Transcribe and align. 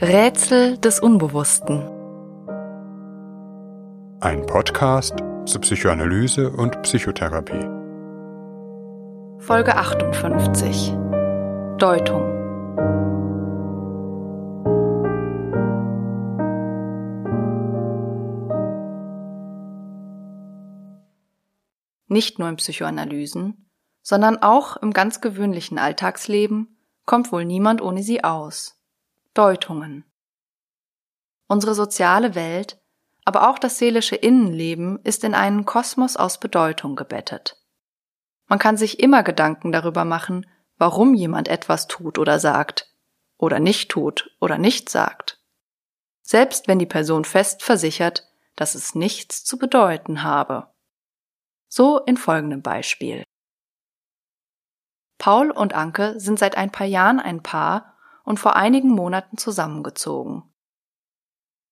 Rätsel 0.00 0.78
des 0.78 1.00
Unbewussten. 1.00 1.82
Ein 4.20 4.46
Podcast 4.46 5.16
zur 5.44 5.60
Psychoanalyse 5.60 6.50
und 6.50 6.80
Psychotherapie. 6.82 7.66
Folge 9.40 9.74
58. 9.74 10.92
Deutung. 11.78 12.22
Nicht 22.06 22.38
nur 22.38 22.48
in 22.48 22.54
Psychoanalysen, 22.54 23.68
sondern 24.02 24.36
auch 24.36 24.76
im 24.76 24.92
ganz 24.92 25.20
gewöhnlichen 25.20 25.80
Alltagsleben 25.80 26.78
kommt 27.04 27.32
wohl 27.32 27.44
niemand 27.44 27.82
ohne 27.82 28.04
sie 28.04 28.22
aus. 28.22 28.77
Deutungen. 29.38 30.04
Unsere 31.46 31.72
soziale 31.72 32.34
Welt, 32.34 32.82
aber 33.24 33.48
auch 33.48 33.60
das 33.60 33.78
seelische 33.78 34.16
Innenleben 34.16 34.98
ist 35.04 35.22
in 35.22 35.32
einen 35.32 35.64
Kosmos 35.64 36.16
aus 36.16 36.40
Bedeutung 36.40 36.96
gebettet. 36.96 37.56
Man 38.48 38.58
kann 38.58 38.76
sich 38.76 38.98
immer 38.98 39.22
Gedanken 39.22 39.70
darüber 39.70 40.04
machen, 40.04 40.44
warum 40.76 41.14
jemand 41.14 41.46
etwas 41.46 41.86
tut 41.86 42.18
oder 42.18 42.40
sagt, 42.40 42.92
oder 43.36 43.60
nicht 43.60 43.92
tut 43.92 44.36
oder 44.40 44.58
nicht 44.58 44.88
sagt. 44.88 45.40
Selbst 46.20 46.66
wenn 46.66 46.80
die 46.80 46.86
Person 46.86 47.24
fest 47.24 47.62
versichert, 47.62 48.28
dass 48.56 48.74
es 48.74 48.96
nichts 48.96 49.44
zu 49.44 49.56
bedeuten 49.56 50.24
habe. 50.24 50.74
So 51.68 52.00
in 52.00 52.16
folgendem 52.16 52.62
Beispiel. 52.62 53.22
Paul 55.16 55.52
und 55.52 55.74
Anke 55.74 56.18
sind 56.18 56.40
seit 56.40 56.56
ein 56.56 56.72
paar 56.72 56.88
Jahren 56.88 57.20
ein 57.20 57.40
Paar 57.40 57.87
und 58.28 58.38
vor 58.38 58.56
einigen 58.56 58.90
Monaten 58.90 59.38
zusammengezogen. 59.38 60.42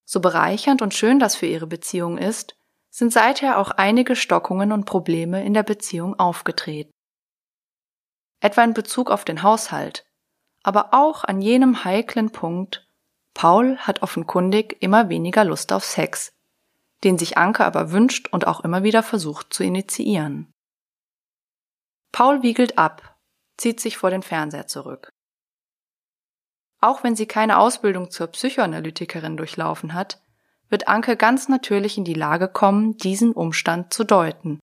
So 0.06 0.20
bereichernd 0.20 0.80
und 0.80 0.95
schön 0.95 1.19
das 1.19 1.37
für 1.37 1.45
ihre 1.45 1.66
Beziehung 1.66 2.16
ist, 2.16 2.57
sind 2.88 3.13
seither 3.13 3.59
auch 3.59 3.73
einige 3.73 4.16
Stockungen 4.16 4.73
und 4.73 4.87
Probleme 4.87 5.45
in 5.45 5.52
der 5.52 5.65
Beziehung 5.65 6.18
aufgetreten. 6.18 6.90
Etwa 8.40 8.65
in 8.65 8.73
Bezug 8.73 9.10
auf 9.10 9.26
den 9.26 9.43
Haushalt, 9.43 10.07
aber 10.63 10.95
auch 10.95 11.24
an 11.24 11.43
jenem 11.43 11.85
heiklen 11.85 12.32
Punkt, 12.32 12.88
Paul 13.35 13.76
hat 13.76 14.01
offenkundig 14.01 14.79
immer 14.80 15.10
weniger 15.10 15.45
Lust 15.45 15.74
auf 15.74 15.85
Sex, 15.85 16.32
den 17.04 17.18
sich 17.18 17.37
Anke 17.37 17.66
aber 17.66 17.91
wünscht 17.91 18.29
und 18.32 18.46
auch 18.46 18.60
immer 18.60 18.82
wieder 18.82 19.02
versucht 19.02 19.52
zu 19.52 19.63
initiieren. 19.63 20.51
Paul 22.13 22.43
wiegelt 22.43 22.79
ab, 22.79 23.15
zieht 23.59 23.79
sich 23.79 23.98
vor 23.98 24.09
den 24.09 24.23
Fernseher 24.23 24.66
zurück. 24.66 25.13
Auch 26.80 27.02
wenn 27.02 27.16
sie 27.16 27.27
keine 27.27 27.59
Ausbildung 27.59 28.10
zur 28.10 28.29
Psychoanalytikerin 28.29 29.37
durchlaufen 29.37 29.95
hat, 29.95 30.21
wird 30.69 30.88
Anke 30.88 31.16
ganz 31.16 31.49
natürlich 31.49 31.96
in 31.96 32.05
die 32.05 32.15
Lage 32.15 32.49
kommen, 32.49 32.96
diesen 32.96 33.32
Umstand 33.32 33.93
zu 33.93 34.05
deuten, 34.05 34.60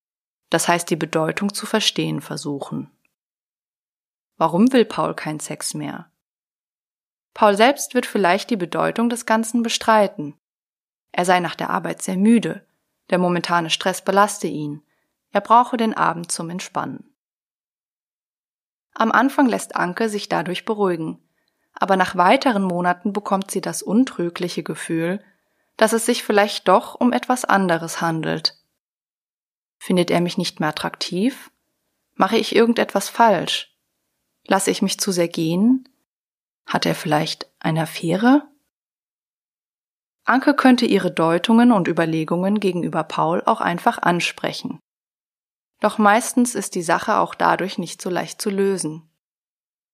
das 0.50 0.68
heißt 0.68 0.90
die 0.90 0.96
Bedeutung 0.96 1.54
zu 1.54 1.66
verstehen 1.66 2.22
versuchen. 2.22 2.92
Warum 4.38 4.72
will 4.74 4.86
Paul 4.86 5.14
kein 5.14 5.40
Sex 5.40 5.74
mehr? 5.74 6.12
Paul 7.34 7.56
selbst 7.56 7.96
wird 7.96 8.06
vielleicht 8.06 8.50
die 8.50 8.58
Bedeutung 8.58 9.10
des 9.10 9.26
Ganzen 9.26 9.64
bestreiten. 9.64 10.36
Er 11.12 11.26
sei 11.26 11.40
nach 11.40 11.56
der 11.56 11.70
Arbeit 11.70 12.02
sehr 12.02 12.18
müde, 12.18 12.66
der 13.10 13.18
momentane 13.18 13.70
Stress 13.70 14.04
belaste 14.04 14.48
ihn, 14.48 14.84
er 15.32 15.42
brauche 15.42 15.78
den 15.78 15.96
Abend 15.96 16.32
zum 16.32 16.50
Entspannen. 16.50 17.10
Am 18.94 19.12
Anfang 19.12 19.48
lässt 19.48 19.76
Anke 19.76 20.10
sich 20.10 20.30
dadurch 20.30 20.66
beruhigen, 20.66 21.20
aber 21.74 21.98
nach 21.98 22.16
weiteren 22.16 22.64
Monaten 22.64 23.14
bekommt 23.14 23.52
sie 23.52 23.62
das 23.62 23.82
untrügliche 23.82 24.64
Gefühl, 24.64 25.24
dass 25.78 25.94
es 25.94 26.06
sich 26.06 26.24
vielleicht 26.24 26.68
doch 26.68 26.96
um 26.96 27.14
etwas 27.14 27.46
anderes 27.46 28.02
handelt. 28.02 28.58
Findet 29.78 30.12
er 30.12 30.22
mich 30.22 30.38
nicht 30.38 30.60
mehr 30.60 30.70
attraktiv? 30.70 31.52
Mache 32.16 32.38
ich 32.38 32.56
irgendetwas 32.56 33.10
falsch? 33.10 33.76
Lasse 34.46 34.72
ich 34.72 34.82
mich 34.82 35.00
zu 35.00 35.12
sehr 35.12 35.28
gehen? 35.28 35.90
Hat 36.66 36.86
er 36.86 36.96
vielleicht 36.96 37.48
eine 37.60 37.82
Affäre? 37.82 38.48
Anke 40.26 40.54
könnte 40.54 40.86
ihre 40.86 41.12
Deutungen 41.12 41.72
und 41.72 41.88
Überlegungen 41.88 42.60
gegenüber 42.60 43.04
Paul 43.04 43.44
auch 43.46 43.60
einfach 43.60 43.98
ansprechen. 43.98 44.80
Doch 45.82 45.98
meistens 45.98 46.56
ist 46.56 46.76
die 46.76 46.82
Sache 46.82 47.18
auch 47.18 47.36
dadurch 47.36 47.78
nicht 47.78 48.02
so 48.02 48.10
leicht 48.10 48.42
zu 48.42 48.50
lösen. 48.50 49.10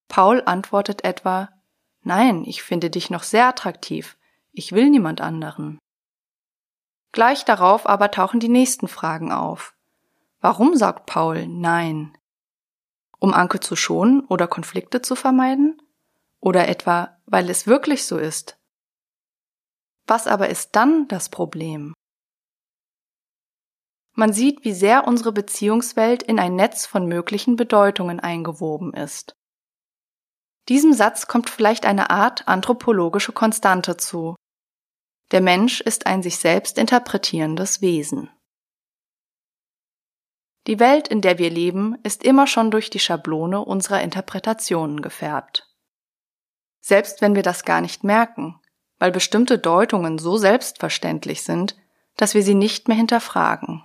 Paul 0.07 0.44
antwortet 0.46 1.03
etwa 1.03 1.50
Nein, 2.01 2.43
ich 2.45 2.63
finde 2.63 2.89
dich 2.89 3.09
noch 3.09 3.23
sehr 3.23 3.47
attraktiv. 3.47 4.17
Ich 4.51 4.71
will 4.71 4.89
niemand 4.89 5.21
anderen. 5.21 5.79
Gleich 7.11 7.45
darauf 7.45 7.87
aber 7.87 8.11
tauchen 8.11 8.39
die 8.39 8.49
nächsten 8.49 8.87
Fragen 8.87 9.31
auf. 9.31 9.75
Warum 10.41 10.75
sagt 10.75 11.05
Paul 11.05 11.47
Nein? 11.47 12.17
Um 13.19 13.33
Anke 13.33 13.59
zu 13.59 13.75
schonen 13.75 14.25
oder 14.25 14.47
Konflikte 14.47 15.01
zu 15.01 15.15
vermeiden? 15.15 15.81
Oder 16.39 16.69
etwa, 16.69 17.17
weil 17.25 17.49
es 17.49 17.67
wirklich 17.67 18.05
so 18.05 18.17
ist? 18.17 18.57
Was 20.07 20.25
aber 20.25 20.49
ist 20.49 20.75
dann 20.75 21.07
das 21.07 21.29
Problem? 21.29 21.93
Man 24.13 24.33
sieht, 24.33 24.63
wie 24.66 24.73
sehr 24.73 25.07
unsere 25.07 25.31
Beziehungswelt 25.31 26.23
in 26.23 26.39
ein 26.39 26.55
Netz 26.55 26.85
von 26.85 27.07
möglichen 27.07 27.55
Bedeutungen 27.55 28.19
eingewoben 28.19 28.93
ist. 28.93 29.35
Diesem 30.69 30.94
Satz 30.94 31.25
kommt 31.25 31.50
vielleicht 31.50 31.85
eine 31.85 32.12
Art 32.12 32.47
anthropologische 32.47 33.31
Konstante 33.31 33.97
zu. 33.97 34.35
Der 35.31 35.41
Mensch 35.41 35.81
ist 35.81 36.06
ein 36.06 36.22
sich 36.22 36.38
selbst 36.38 36.78
interpretierendes 36.78 37.81
Wesen. 37.81 38.30
Die 40.68 40.79
Welt, 40.79 41.08
in 41.08 41.22
der 41.22 41.40
wir 41.40 41.50
leben, 41.50 41.97
ist 42.03 42.24
immer 42.24 42.46
schon 42.46 42.69
durch 42.69 42.91
die 42.91 43.00
Schablone 43.00 43.66
unserer 43.66 44.02
Interpretationen 44.03 45.02
gefärbt. 45.02 45.68
Selbst 46.81 47.22
wenn 47.22 47.34
wir 47.34 47.44
das 47.44 47.66
gar 47.66 47.81
nicht 47.81 48.03
merken, 48.03 48.62
weil 49.00 49.12
bestimmte 49.12 49.58
Deutungen 49.58 50.19
so 50.19 50.38
selbstverständlich 50.38 51.44
sind, 51.44 51.75
dass 52.16 52.35
wir 52.35 52.44
sie 52.44 52.53
nicht 52.53 52.88
mehr 52.88 52.97
hinterfragen. 52.97 53.84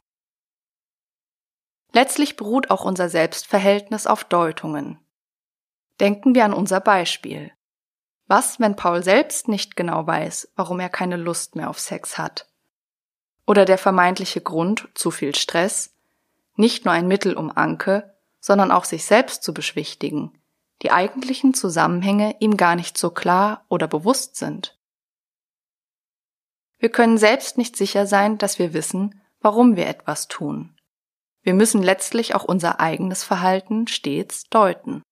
Letztlich 1.92 2.36
beruht 2.36 2.70
auch 2.70 2.84
unser 2.84 3.08
Selbstverhältnis 3.08 4.06
auf 4.06 4.24
Deutungen, 4.24 4.98
Denken 6.00 6.34
wir 6.34 6.44
an 6.44 6.52
unser 6.52 6.80
Beispiel. 6.80 7.52
Was, 8.26 8.58
wenn 8.58 8.76
Paul 8.76 9.02
selbst 9.02 9.48
nicht 9.48 9.76
genau 9.76 10.06
weiß, 10.06 10.52
warum 10.56 10.80
er 10.80 10.88
keine 10.88 11.16
Lust 11.16 11.56
mehr 11.56 11.70
auf 11.70 11.78
Sex 11.78 12.18
hat? 12.18 12.48
Oder 13.46 13.64
der 13.64 13.78
vermeintliche 13.78 14.40
Grund, 14.40 14.88
zu 14.94 15.10
viel 15.10 15.34
Stress, 15.34 15.94
nicht 16.56 16.84
nur 16.84 16.94
ein 16.94 17.06
Mittel, 17.06 17.34
um 17.34 17.50
Anke, 17.54 18.14
sondern 18.40 18.70
auch 18.70 18.84
sich 18.84 19.04
selbst 19.04 19.42
zu 19.42 19.52
beschwichtigen, 19.52 20.32
die 20.82 20.90
eigentlichen 20.90 21.54
Zusammenhänge 21.54 22.36
ihm 22.40 22.56
gar 22.56 22.76
nicht 22.76 22.98
so 22.98 23.10
klar 23.10 23.64
oder 23.68 23.86
bewusst 23.86 24.36
sind. 24.36 24.78
Wir 26.78 26.90
können 26.90 27.18
selbst 27.18 27.56
nicht 27.56 27.76
sicher 27.76 28.06
sein, 28.06 28.36
dass 28.38 28.58
wir 28.58 28.74
wissen, 28.74 29.20
warum 29.40 29.76
wir 29.76 29.86
etwas 29.86 30.28
tun. 30.28 30.76
Wir 31.42 31.54
müssen 31.54 31.82
letztlich 31.82 32.34
auch 32.34 32.44
unser 32.44 32.80
eigenes 32.80 33.22
Verhalten 33.24 33.86
stets 33.86 34.44
deuten. 34.48 35.02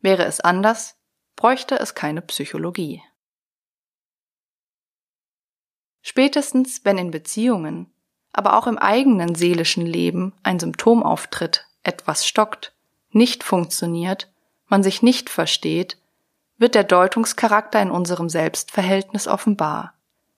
Wäre 0.00 0.24
es 0.24 0.40
anders, 0.40 0.96
bräuchte 1.36 1.78
es 1.78 1.94
keine 1.94 2.22
Psychologie. 2.22 3.02
Spätestens, 6.02 6.84
wenn 6.84 6.98
in 6.98 7.10
Beziehungen, 7.10 7.92
aber 8.32 8.56
auch 8.56 8.66
im 8.66 8.78
eigenen 8.78 9.34
seelischen 9.34 9.86
Leben 9.86 10.34
ein 10.42 10.58
Symptom 10.58 11.02
auftritt, 11.02 11.66
etwas 11.82 12.26
stockt, 12.26 12.72
nicht 13.10 13.42
funktioniert, 13.42 14.30
man 14.66 14.82
sich 14.82 15.02
nicht 15.02 15.30
versteht, 15.30 15.98
wird 16.56 16.74
der 16.74 16.84
Deutungscharakter 16.84 17.80
in 17.80 17.90
unserem 17.90 18.28
Selbstverhältnis 18.28 19.28
offenbar, 19.28 19.94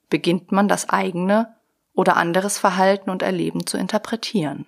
beginnt 0.09 0.53
man 0.53 0.69
das 0.69 0.89
eigene 0.89 1.57
oder 1.95 2.17
anderes 2.17 2.59
Verhalten 2.59 3.11
und 3.11 3.23
Erleben 3.23 3.67
zu 3.67 3.77
interpretieren. 3.77 4.67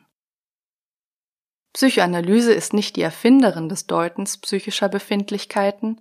Psychoanalyse 1.73 2.53
ist 2.53 2.75
nicht 2.75 2.97
die 2.97 3.03
Erfinderin 3.03 3.69
des 3.69 3.87
Deutens 3.87 4.39
psychischer 4.39 4.89
Befindlichkeiten, 4.89 6.01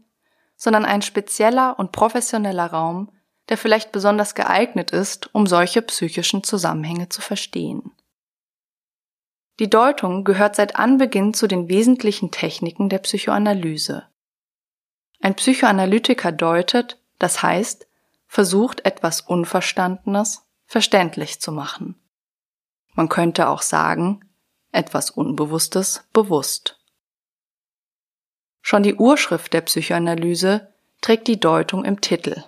sondern 0.55 0.85
ein 0.85 1.01
spezieller 1.01 1.79
und 1.79 1.91
professioneller 1.91 2.67
Raum, 2.67 3.11
der 3.49 3.57
vielleicht 3.57 3.91
besonders 3.91 4.35
geeignet 4.35 4.91
ist, 4.91 5.33
um 5.33 5.47
solche 5.47 5.81
psychischen 5.81 6.43
Zusammenhänge 6.43 7.09
zu 7.09 7.21
verstehen. 7.21 7.91
Die 9.59 9.69
Deutung 9.69 10.23
gehört 10.23 10.55
seit 10.55 10.75
Anbeginn 10.75 11.33
zu 11.33 11.47
den 11.47 11.69
wesentlichen 11.69 12.31
Techniken 12.31 12.89
der 12.89 12.99
Psychoanalyse. 12.99 14.07
Ein 15.21 15.35
Psychoanalytiker 15.35 16.31
deutet, 16.31 16.99
das 17.19 17.43
heißt, 17.43 17.87
versucht 18.27 18.85
etwas 18.85 19.21
Unverstandenes 19.21 20.47
verständlich 20.65 21.41
zu 21.41 21.51
machen. 21.51 22.01
Man 22.93 23.09
könnte 23.09 23.49
auch 23.49 23.61
sagen, 23.61 24.21
etwas 24.71 25.09
Unbewusstes 25.09 26.05
bewusst. 26.13 26.79
Schon 28.61 28.83
die 28.83 28.95
Urschrift 28.95 29.53
der 29.53 29.61
Psychoanalyse, 29.61 30.71
trägt 31.01 31.27
die 31.27 31.39
Deutung 31.39 31.83
im 31.83 31.99
Titel. 31.99 32.43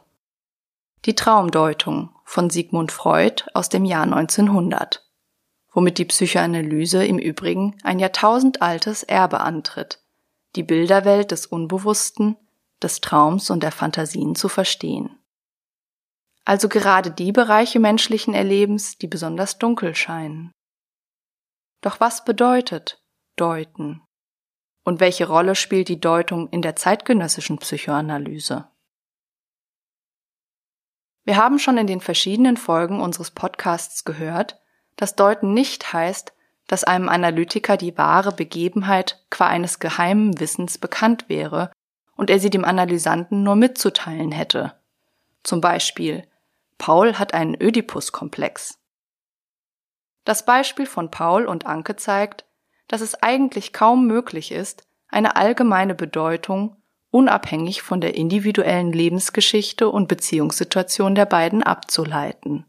Die 1.06 1.16
Traumdeutung 1.16 2.16
von 2.24 2.50
Sigmund 2.50 2.92
Freud 2.92 3.44
aus 3.54 3.68
dem 3.70 3.84
Jahr 3.84 4.04
1900, 4.04 5.06
womit 5.74 5.98
die 5.98 6.06
Psychoanalyse 6.06 7.06
im 7.06 7.18
Übrigen 7.18 7.75
ein 7.84 8.00
jahrtausendaltes 8.00 9.04
Erbe 9.04 9.42
antritt, 9.42 10.00
die 10.56 10.64
Bilderwelt 10.64 11.31
des 11.31 11.48
Unbewussten, 11.48 12.38
des 12.81 13.02
Traums 13.02 13.50
und 13.50 13.64
der 13.64 13.72
Fantasien 13.72 14.36
zu 14.36 14.50
verstehen. 14.50 15.18
Also 16.46 16.70
gerade 16.70 17.12
die 17.12 17.31
Bereiche 17.31 17.80
menschlichen 17.80 18.34
Erlebens, 18.34 18.98
die 18.98 19.08
besonders 19.08 19.58
dunkel 19.58 19.96
scheinen. 19.96 20.52
Doch 21.83 22.00
was 22.00 22.24
bedeutet 22.24 23.03
deuten? 23.35 24.01
Und 24.85 25.01
welche 25.01 25.27
Rolle 25.27 25.53
spielt 25.53 25.89
die 25.89 26.00
Deutung 26.00 26.47
in 26.50 26.62
der 26.62 26.77
zeitgenössischen 26.77 27.57
Psychoanalyse? 27.57 28.69
Wir 31.25 31.35
haben 31.35 31.59
schon 31.59 31.77
in 31.77 31.88
den 31.88 32.00
verschiedenen 32.00 32.56
Folgen 32.56 33.01
unseres 33.01 33.31
Podcasts 33.31 34.06
gehört, 34.06 34.62
dass 34.95 35.18
Deuten 35.18 35.53
nicht 35.53 35.91
heißt, 35.91 36.33
dass 36.68 36.85
einem 36.85 37.09
Analytiker 37.09 37.75
die 37.75 37.97
wahre 37.97 38.31
Begebenheit 38.31 39.25
qua 39.29 39.47
eines 39.47 39.79
geheimen 39.79 40.39
Wissens 40.39 40.77
bekannt 40.77 41.27
wäre 41.27 41.69
und 42.15 42.29
er 42.29 42.39
sie 42.39 42.50
dem 42.50 42.63
Analysanten 42.63 43.44
nur 43.44 43.57
mitzuteilen 43.57 44.31
hätte. 44.31 44.74
Zum 45.44 45.59
Beispiel, 45.59 46.25
Paul 46.77 47.19
hat 47.19 47.33
einen 47.33 47.62
Ödipus-Komplex. 47.62 48.79
Das 50.24 50.46
Beispiel 50.46 50.86
von 50.86 51.12
Paul 51.12 51.46
und 51.46 51.66
Anke 51.66 51.96
zeigt, 51.96 52.46
dass 52.88 53.02
es 53.02 53.22
eigentlich 53.22 53.74
kaum 53.74 54.08
möglich 54.08 54.52
ist, 54.52 54.84
eine 55.10 55.36
allgemeine 55.36 55.96
Bedeutung 55.96 56.78
unabhängig 57.14 57.84
von 57.84 58.02
der 58.02 58.16
individuellen 58.16 58.92
Lebensgeschichte 58.92 59.88
und 59.88 60.08
Beziehungssituation 60.08 61.14
der 61.14 61.28
beiden 61.28 61.62
abzuleiten. 61.62 62.66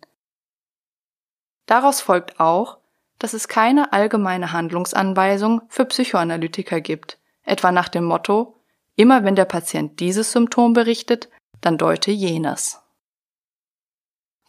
Daraus 1.64 2.02
folgt 2.02 2.40
auch, 2.40 2.78
dass 3.18 3.32
es 3.32 3.48
keine 3.48 3.94
allgemeine 3.94 4.52
Handlungsanweisung 4.52 5.62
für 5.68 5.86
Psychoanalytiker 5.86 6.82
gibt, 6.82 7.18
etwa 7.44 7.72
nach 7.72 7.88
dem 7.88 8.04
Motto, 8.04 8.60
immer 8.96 9.24
wenn 9.24 9.34
der 9.34 9.46
Patient 9.46 9.98
dieses 9.98 10.32
Symptom 10.32 10.74
berichtet, 10.74 11.30
dann 11.62 11.78
deute 11.78 12.10
jenes. 12.10 12.82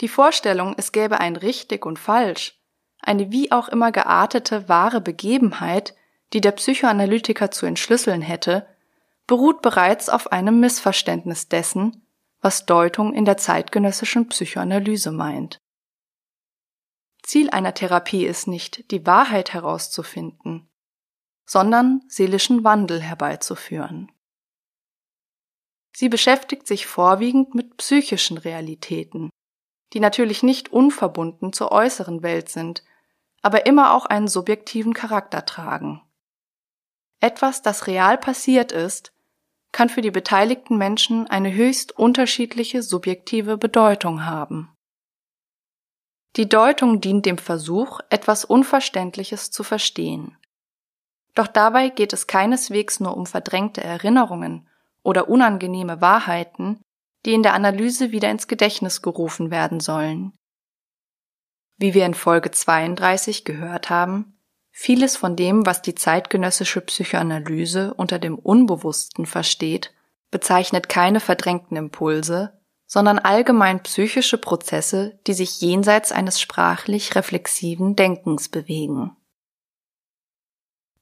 Die 0.01 0.09
Vorstellung, 0.09 0.75
es 0.77 0.91
gäbe 0.91 1.21
ein 1.21 1.37
richtig 1.37 1.85
und 1.85 1.97
falsch, 1.97 2.59
eine 3.07 3.31
wie 3.31 3.51
auch 3.51 3.69
immer 3.69 3.91
geartete 3.91 4.67
wahre 4.69 5.01
Begebenheit, 5.01 5.95
die 6.33 6.41
der 6.41 6.51
Psychoanalytiker 6.51 7.51
zu 7.51 7.65
entschlüsseln 7.65 8.21
hätte, 8.21 8.67
beruht 9.27 9.61
bereits 9.61 10.09
auf 10.09 10.31
einem 10.31 10.59
Missverständnis 10.59 11.47
dessen, 11.47 12.05
was 12.41 12.65
Deutung 12.65 13.13
in 13.13 13.25
der 13.25 13.37
zeitgenössischen 13.37 14.29
Psychoanalyse 14.29 15.11
meint. 15.11 15.57
Ziel 17.23 17.49
einer 17.49 17.73
Therapie 17.73 18.25
ist 18.25 18.47
nicht, 18.47 18.91
die 18.91 19.05
Wahrheit 19.05 19.53
herauszufinden, 19.53 20.69
sondern 21.45 22.01
seelischen 22.07 22.63
Wandel 22.63 23.01
herbeizuführen. 23.01 24.11
Sie 25.95 26.09
beschäftigt 26.09 26.67
sich 26.67 26.85
vorwiegend 26.85 27.55
mit 27.55 27.77
psychischen 27.77 28.37
Realitäten, 28.37 29.29
die 29.93 29.99
natürlich 29.99 30.43
nicht 30.43 30.71
unverbunden 30.71 31.53
zur 31.53 31.71
äußeren 31.71 32.21
Welt 32.21 32.49
sind, 32.49 32.83
aber 33.45 33.67
immer 33.67 33.93
auch 33.93 34.07
einen 34.07 34.27
subjektiven 34.27 34.95
Charakter 34.95 35.45
tragen. 35.45 36.01
Etwas, 37.19 37.61
das 37.61 37.85
real 37.85 38.17
passiert 38.17 38.71
ist, 38.71 39.13
kann 39.71 39.87
für 39.87 40.01
die 40.01 40.09
beteiligten 40.09 40.79
Menschen 40.79 41.27
eine 41.27 41.53
höchst 41.53 41.91
unterschiedliche 41.91 42.81
subjektive 42.81 43.57
Bedeutung 43.57 44.25
haben. 44.25 44.75
Die 46.37 46.49
Deutung 46.49 47.01
dient 47.01 47.27
dem 47.27 47.37
Versuch, 47.37 47.99
etwas 48.09 48.45
Unverständliches 48.45 49.51
zu 49.51 49.61
verstehen. 49.63 50.35
Doch 51.35 51.45
dabei 51.45 51.89
geht 51.89 52.13
es 52.13 52.25
keineswegs 52.25 52.99
nur 52.99 53.15
um 53.15 53.27
verdrängte 53.27 53.83
Erinnerungen 53.83 54.67
oder 55.03 55.29
unangenehme 55.29 56.01
Wahrheiten, 56.01 56.81
die 57.27 57.33
in 57.33 57.43
der 57.43 57.53
Analyse 57.53 58.11
wieder 58.11 58.31
ins 58.31 58.47
Gedächtnis 58.47 59.03
gerufen 59.03 59.51
werden 59.51 59.81
sollen. 59.81 60.33
Wie 61.77 61.93
wir 61.93 62.05
in 62.05 62.13
Folge 62.13 62.51
32 62.51 63.43
gehört 63.43 63.89
haben, 63.89 64.39
vieles 64.71 65.17
von 65.17 65.35
dem, 65.35 65.65
was 65.65 65.81
die 65.81 65.95
zeitgenössische 65.95 66.81
Psychoanalyse 66.81 67.93
unter 67.93 68.19
dem 68.19 68.37
Unbewussten 68.37 69.25
versteht, 69.25 69.93
bezeichnet 70.31 70.89
keine 70.89 71.19
verdrängten 71.19 71.77
Impulse, 71.77 72.61
sondern 72.85 73.19
allgemein 73.19 73.83
psychische 73.83 74.37
Prozesse, 74.37 75.19
die 75.27 75.33
sich 75.33 75.59
jenseits 75.59 76.11
eines 76.11 76.39
sprachlich 76.39 77.15
reflexiven 77.15 77.95
Denkens 77.95 78.49
bewegen. 78.49 79.15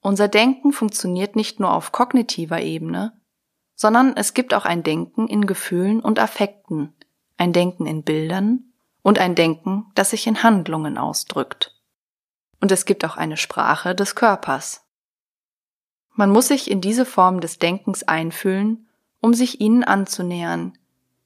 Unser 0.00 0.28
Denken 0.28 0.72
funktioniert 0.72 1.36
nicht 1.36 1.60
nur 1.60 1.72
auf 1.72 1.92
kognitiver 1.92 2.60
Ebene, 2.60 3.20
sondern 3.74 4.16
es 4.16 4.34
gibt 4.34 4.54
auch 4.54 4.64
ein 4.64 4.82
Denken 4.82 5.28
in 5.28 5.46
Gefühlen 5.46 6.00
und 6.00 6.18
Affekten, 6.18 6.94
ein 7.36 7.52
Denken 7.52 7.86
in 7.86 8.02
Bildern 8.02 8.73
und 9.04 9.20
ein 9.20 9.36
Denken, 9.36 9.86
das 9.94 10.10
sich 10.10 10.26
in 10.26 10.42
Handlungen 10.42 10.98
ausdrückt. 10.98 11.80
Und 12.60 12.72
es 12.72 12.84
gibt 12.84 13.04
auch 13.04 13.16
eine 13.16 13.36
Sprache 13.36 13.94
des 13.94 14.16
Körpers. 14.16 14.84
Man 16.14 16.30
muss 16.30 16.48
sich 16.48 16.68
in 16.68 16.80
diese 16.80 17.06
Form 17.06 17.40
des 17.40 17.60
Denkens 17.60 18.02
einfühlen, 18.02 18.88
um 19.20 19.32
sich 19.32 19.60
ihnen 19.60 19.84
anzunähern, 19.84 20.76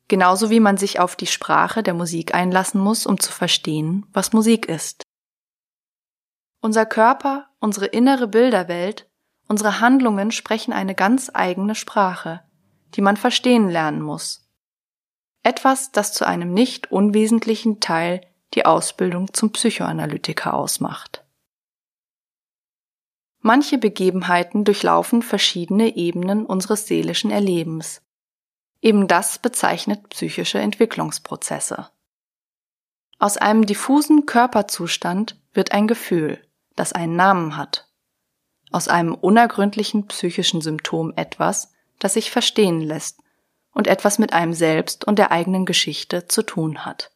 genauso 0.08 0.50
wie 0.50 0.60
man 0.60 0.76
sich 0.76 1.00
auf 1.00 1.16
die 1.16 1.26
Sprache 1.26 1.82
der 1.82 1.94
Musik 1.94 2.34
einlassen 2.34 2.82
muss, 2.82 3.06
um 3.06 3.18
zu 3.18 3.32
verstehen, 3.32 4.04
was 4.12 4.34
Musik 4.34 4.66
ist. 4.66 5.02
Unser 6.60 6.84
Körper, 6.84 7.48
unsere 7.58 7.86
innere 7.86 8.28
Bilderwelt 8.28 9.08
Unsere 9.48 9.80
Handlungen 9.80 10.30
sprechen 10.30 10.74
eine 10.74 10.94
ganz 10.94 11.30
eigene 11.32 11.74
Sprache, 11.74 12.42
die 12.94 13.00
man 13.00 13.16
verstehen 13.16 13.70
lernen 13.70 14.02
muss. 14.02 14.47
Etwas, 15.42 15.92
das 15.92 16.12
zu 16.12 16.26
einem 16.26 16.52
nicht 16.52 16.90
unwesentlichen 16.90 17.80
Teil 17.80 18.20
die 18.54 18.64
Ausbildung 18.66 19.32
zum 19.32 19.52
Psychoanalytiker 19.52 20.54
ausmacht. 20.54 21.24
Manche 23.40 23.78
Begebenheiten 23.78 24.64
durchlaufen 24.64 25.22
verschiedene 25.22 25.96
Ebenen 25.96 26.44
unseres 26.44 26.86
seelischen 26.86 27.30
Erlebens. 27.30 28.02
Eben 28.80 29.08
das 29.08 29.38
bezeichnet 29.38 30.08
psychische 30.10 30.58
Entwicklungsprozesse. 30.58 31.90
Aus 33.18 33.36
einem 33.36 33.66
diffusen 33.66 34.26
Körperzustand 34.26 35.40
wird 35.52 35.72
ein 35.72 35.86
Gefühl, 35.86 36.44
das 36.76 36.92
einen 36.92 37.16
Namen 37.16 37.56
hat 37.56 37.88
aus 38.70 38.88
einem 38.88 39.14
unergründlichen 39.14 40.06
psychischen 40.06 40.60
Symptom 40.60 41.12
etwas, 41.16 41.72
das 41.98 42.14
sich 42.14 42.30
verstehen 42.30 42.80
lässt 42.80 43.20
und 43.78 43.86
etwas 43.86 44.18
mit 44.18 44.32
einem 44.32 44.54
selbst 44.54 45.04
und 45.04 45.20
der 45.20 45.30
eigenen 45.30 45.64
Geschichte 45.64 46.26
zu 46.26 46.42
tun 46.42 46.84
hat. 46.84 47.12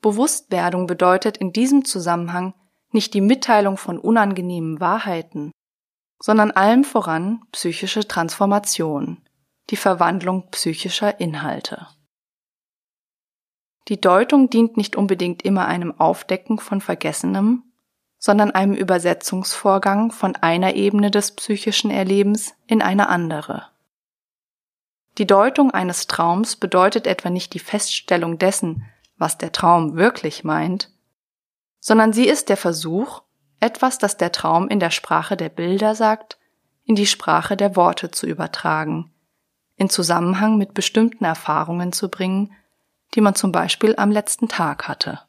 Bewusstwerdung 0.00 0.86
bedeutet 0.86 1.36
in 1.36 1.52
diesem 1.52 1.84
Zusammenhang 1.84 2.54
nicht 2.92 3.12
die 3.12 3.20
Mitteilung 3.20 3.76
von 3.76 3.98
unangenehmen 3.98 4.78
Wahrheiten, 4.78 5.50
sondern 6.22 6.52
allem 6.52 6.84
voran 6.84 7.42
psychische 7.50 8.06
Transformation, 8.06 9.20
die 9.70 9.76
Verwandlung 9.76 10.48
psychischer 10.52 11.18
Inhalte. 11.18 11.88
Die 13.88 14.00
Deutung 14.00 14.48
dient 14.48 14.76
nicht 14.76 14.94
unbedingt 14.94 15.42
immer 15.42 15.66
einem 15.66 15.98
Aufdecken 15.98 16.60
von 16.60 16.80
Vergessenem, 16.80 17.64
sondern 18.20 18.52
einem 18.52 18.74
Übersetzungsvorgang 18.74 20.12
von 20.12 20.36
einer 20.36 20.76
Ebene 20.76 21.10
des 21.10 21.32
psychischen 21.32 21.90
Erlebens 21.90 22.54
in 22.68 22.80
eine 22.80 23.08
andere. 23.08 23.71
Die 25.18 25.26
Deutung 25.26 25.70
eines 25.70 26.06
Traums 26.06 26.56
bedeutet 26.56 27.06
etwa 27.06 27.28
nicht 27.28 27.52
die 27.54 27.58
Feststellung 27.58 28.38
dessen, 28.38 28.86
was 29.18 29.38
der 29.38 29.52
Traum 29.52 29.96
wirklich 29.96 30.42
meint, 30.42 30.90
sondern 31.80 32.12
sie 32.12 32.26
ist 32.26 32.48
der 32.48 32.56
Versuch, 32.56 33.22
etwas, 33.60 33.98
das 33.98 34.16
der 34.16 34.32
Traum 34.32 34.68
in 34.68 34.80
der 34.80 34.90
Sprache 34.90 35.36
der 35.36 35.48
Bilder 35.48 35.94
sagt, 35.94 36.38
in 36.84 36.94
die 36.94 37.06
Sprache 37.06 37.56
der 37.56 37.76
Worte 37.76 38.10
zu 38.10 38.26
übertragen, 38.26 39.12
in 39.76 39.88
Zusammenhang 39.88 40.58
mit 40.58 40.74
bestimmten 40.74 41.24
Erfahrungen 41.24 41.92
zu 41.92 42.08
bringen, 42.08 42.54
die 43.14 43.20
man 43.20 43.34
zum 43.34 43.52
Beispiel 43.52 43.94
am 43.96 44.10
letzten 44.10 44.48
Tag 44.48 44.88
hatte. 44.88 45.20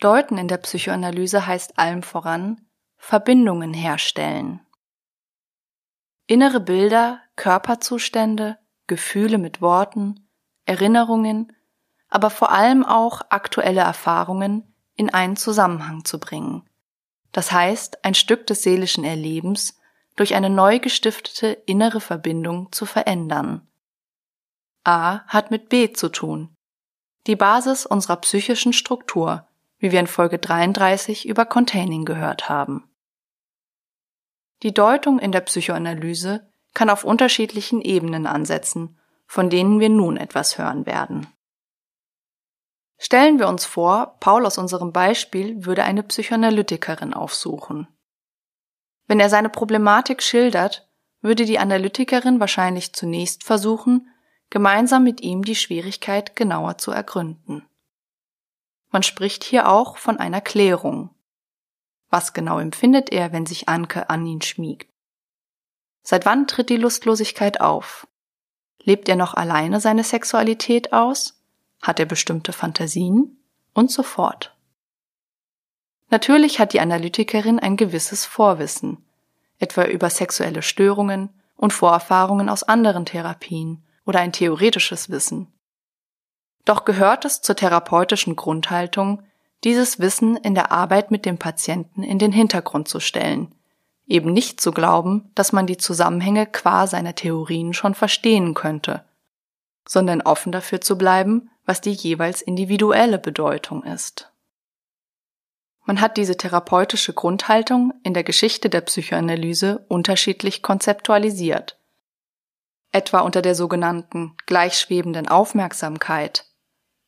Deuten 0.00 0.38
in 0.38 0.48
der 0.48 0.58
Psychoanalyse 0.58 1.46
heißt 1.46 1.78
allem 1.78 2.02
voran 2.02 2.60
Verbindungen 2.96 3.72
herstellen. 3.72 4.60
Innere 6.30 6.60
Bilder, 6.60 7.22
Körperzustände, 7.36 8.58
Gefühle 8.86 9.38
mit 9.38 9.62
Worten, 9.62 10.28
Erinnerungen, 10.66 11.54
aber 12.10 12.28
vor 12.28 12.52
allem 12.52 12.84
auch 12.84 13.22
aktuelle 13.30 13.80
Erfahrungen 13.80 14.74
in 14.94 15.08
einen 15.08 15.36
Zusammenhang 15.36 16.04
zu 16.04 16.20
bringen. 16.20 16.68
Das 17.32 17.50
heißt, 17.50 18.04
ein 18.04 18.14
Stück 18.14 18.46
des 18.46 18.62
seelischen 18.62 19.04
Erlebens, 19.04 19.80
durch 20.16 20.34
eine 20.34 20.50
neu 20.50 20.80
gestiftete 20.80 21.46
innere 21.64 22.00
Verbindung 22.00 22.70
zu 22.72 22.84
verändern. 22.84 23.66
A 24.84 25.20
hat 25.28 25.50
mit 25.50 25.70
B 25.70 25.94
zu 25.94 26.10
tun. 26.10 26.54
Die 27.26 27.36
Basis 27.36 27.86
unserer 27.86 28.16
psychischen 28.16 28.74
Struktur, 28.74 29.48
wie 29.78 29.92
wir 29.92 30.00
in 30.00 30.06
Folge 30.06 30.38
33 30.38 31.26
über 31.26 31.46
Containing 31.46 32.04
gehört 32.04 32.50
haben. 32.50 32.84
Die 34.62 34.74
Deutung 34.74 35.18
in 35.18 35.32
der 35.32 35.40
Psychoanalyse 35.40 36.50
kann 36.74 36.90
auf 36.90 37.04
unterschiedlichen 37.04 37.80
Ebenen 37.80 38.26
ansetzen, 38.26 38.98
von 39.26 39.50
denen 39.50 39.80
wir 39.80 39.88
nun 39.88 40.16
etwas 40.16 40.58
hören 40.58 40.86
werden. 40.86 41.26
Stellen 42.98 43.38
wir 43.38 43.46
uns 43.46 43.64
vor, 43.64 44.16
Paul 44.18 44.44
aus 44.44 44.58
unserem 44.58 44.92
Beispiel 44.92 45.64
würde 45.64 45.84
eine 45.84 46.02
Psychoanalytikerin 46.02 47.14
aufsuchen. 47.14 47.86
Wenn 49.06 49.20
er 49.20 49.30
seine 49.30 49.48
Problematik 49.48 50.22
schildert, 50.22 50.88
würde 51.20 51.44
die 51.44 51.58
Analytikerin 51.58 52.40
wahrscheinlich 52.40 52.92
zunächst 52.92 53.44
versuchen, 53.44 54.08
gemeinsam 54.50 55.04
mit 55.04 55.20
ihm 55.20 55.44
die 55.44 55.54
Schwierigkeit 55.54 56.34
genauer 56.36 56.78
zu 56.78 56.90
ergründen. 56.90 57.66
Man 58.90 59.02
spricht 59.02 59.44
hier 59.44 59.68
auch 59.68 59.98
von 59.98 60.18
einer 60.18 60.40
Klärung. 60.40 61.10
Was 62.10 62.32
genau 62.32 62.58
empfindet 62.58 63.10
er, 63.10 63.32
wenn 63.32 63.46
sich 63.46 63.68
Anke 63.68 64.08
an 64.08 64.24
ihn 64.26 64.40
schmiegt? 64.40 64.88
Seit 66.02 66.24
wann 66.24 66.46
tritt 66.46 66.70
die 66.70 66.76
Lustlosigkeit 66.76 67.60
auf? 67.60 68.06
Lebt 68.82 69.08
er 69.08 69.16
noch 69.16 69.34
alleine 69.34 69.80
seine 69.80 70.04
Sexualität 70.04 70.92
aus? 70.92 71.42
Hat 71.82 72.00
er 72.00 72.06
bestimmte 72.06 72.52
Fantasien? 72.52 73.38
Und 73.74 73.90
so 73.90 74.02
fort. 74.02 74.56
Natürlich 76.10 76.58
hat 76.58 76.72
die 76.72 76.80
Analytikerin 76.80 77.58
ein 77.58 77.76
gewisses 77.76 78.24
Vorwissen, 78.24 79.04
etwa 79.58 79.84
über 79.84 80.08
sexuelle 80.08 80.62
Störungen 80.62 81.28
und 81.56 81.72
Vorerfahrungen 81.72 82.48
aus 82.48 82.62
anderen 82.62 83.04
Therapien 83.04 83.84
oder 84.06 84.20
ein 84.20 84.32
theoretisches 84.32 85.10
Wissen. 85.10 85.52
Doch 86.64 86.84
gehört 86.84 87.24
es 87.26 87.42
zur 87.42 87.56
therapeutischen 87.56 88.36
Grundhaltung, 88.36 89.22
dieses 89.64 89.98
Wissen 89.98 90.36
in 90.36 90.54
der 90.54 90.70
Arbeit 90.72 91.10
mit 91.10 91.24
dem 91.26 91.38
Patienten 91.38 92.02
in 92.02 92.18
den 92.18 92.32
Hintergrund 92.32 92.88
zu 92.88 93.00
stellen, 93.00 93.54
eben 94.06 94.32
nicht 94.32 94.60
zu 94.60 94.72
glauben, 94.72 95.30
dass 95.34 95.52
man 95.52 95.66
die 95.66 95.76
Zusammenhänge 95.76 96.46
qua 96.46 96.86
seiner 96.86 97.14
Theorien 97.14 97.74
schon 97.74 97.94
verstehen 97.94 98.54
könnte, 98.54 99.04
sondern 99.86 100.22
offen 100.22 100.52
dafür 100.52 100.80
zu 100.80 100.96
bleiben, 100.96 101.50
was 101.64 101.80
die 101.80 101.92
jeweils 101.92 102.40
individuelle 102.40 103.18
Bedeutung 103.18 103.82
ist. 103.84 104.32
Man 105.84 106.00
hat 106.00 106.18
diese 106.18 106.36
therapeutische 106.36 107.14
Grundhaltung 107.14 107.94
in 108.02 108.12
der 108.12 108.22
Geschichte 108.22 108.68
der 108.68 108.82
Psychoanalyse 108.82 109.86
unterschiedlich 109.88 110.62
konzeptualisiert. 110.62 111.78
Etwa 112.92 113.20
unter 113.20 113.42
der 113.42 113.54
sogenannten 113.54 114.36
gleichschwebenden 114.46 115.28
Aufmerksamkeit 115.28 116.44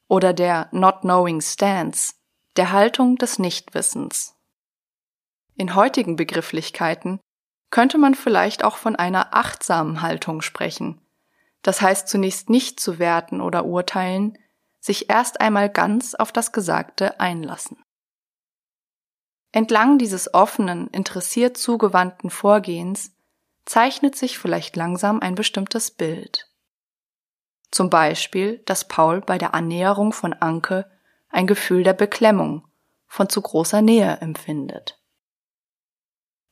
oder 0.08 0.32
der 0.32 0.68
Not 0.72 1.00
Knowing 1.02 1.40
Stance, 1.42 2.14
der 2.60 2.72
Haltung 2.72 3.16
des 3.16 3.38
Nichtwissens. 3.38 4.36
In 5.56 5.74
heutigen 5.74 6.16
Begrifflichkeiten 6.16 7.18
könnte 7.70 7.96
man 7.96 8.14
vielleicht 8.14 8.64
auch 8.64 8.76
von 8.76 8.96
einer 8.96 9.34
achtsamen 9.34 10.02
Haltung 10.02 10.42
sprechen. 10.42 11.00
Das 11.62 11.80
heißt 11.80 12.06
zunächst 12.06 12.50
nicht 12.50 12.78
zu 12.78 12.98
werten 12.98 13.40
oder 13.40 13.64
urteilen, 13.64 14.36
sich 14.78 15.08
erst 15.08 15.40
einmal 15.40 15.70
ganz 15.70 16.14
auf 16.14 16.32
das 16.32 16.52
Gesagte 16.52 17.18
einlassen. 17.18 17.82
Entlang 19.52 19.96
dieses 19.96 20.34
offenen, 20.34 20.88
interessiert 20.88 21.56
zugewandten 21.56 22.28
Vorgehens 22.28 23.16
zeichnet 23.64 24.16
sich 24.16 24.38
vielleicht 24.38 24.76
langsam 24.76 25.20
ein 25.20 25.34
bestimmtes 25.34 25.90
Bild. 25.90 26.52
Zum 27.70 27.88
Beispiel, 27.88 28.58
dass 28.66 28.86
Paul 28.86 29.22
bei 29.22 29.38
der 29.38 29.54
Annäherung 29.54 30.12
von 30.12 30.34
Anke 30.34 30.84
ein 31.30 31.46
Gefühl 31.46 31.82
der 31.82 31.94
Beklemmung, 31.94 32.64
von 33.06 33.28
zu 33.28 33.40
großer 33.40 33.82
Nähe 33.82 34.18
empfindet. 34.20 35.00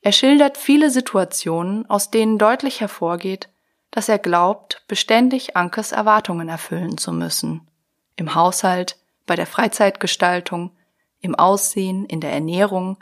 Er 0.00 0.12
schildert 0.12 0.56
viele 0.56 0.90
Situationen, 0.90 1.88
aus 1.90 2.10
denen 2.10 2.38
deutlich 2.38 2.80
hervorgeht, 2.80 3.48
dass 3.90 4.08
er 4.08 4.18
glaubt, 4.18 4.84
beständig 4.86 5.56
Ankes 5.56 5.92
Erwartungen 5.92 6.48
erfüllen 6.48 6.98
zu 6.98 7.12
müssen. 7.12 7.68
Im 8.16 8.34
Haushalt, 8.34 8.96
bei 9.26 9.34
der 9.34 9.46
Freizeitgestaltung, 9.46 10.76
im 11.20 11.34
Aussehen, 11.34 12.06
in 12.06 12.20
der 12.20 12.32
Ernährung, 12.32 12.98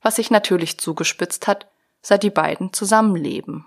was 0.00 0.16
sich 0.16 0.30
natürlich 0.30 0.78
zugespitzt 0.78 1.46
hat, 1.46 1.70
seit 2.00 2.22
die 2.22 2.30
beiden 2.30 2.72
zusammenleben. 2.72 3.66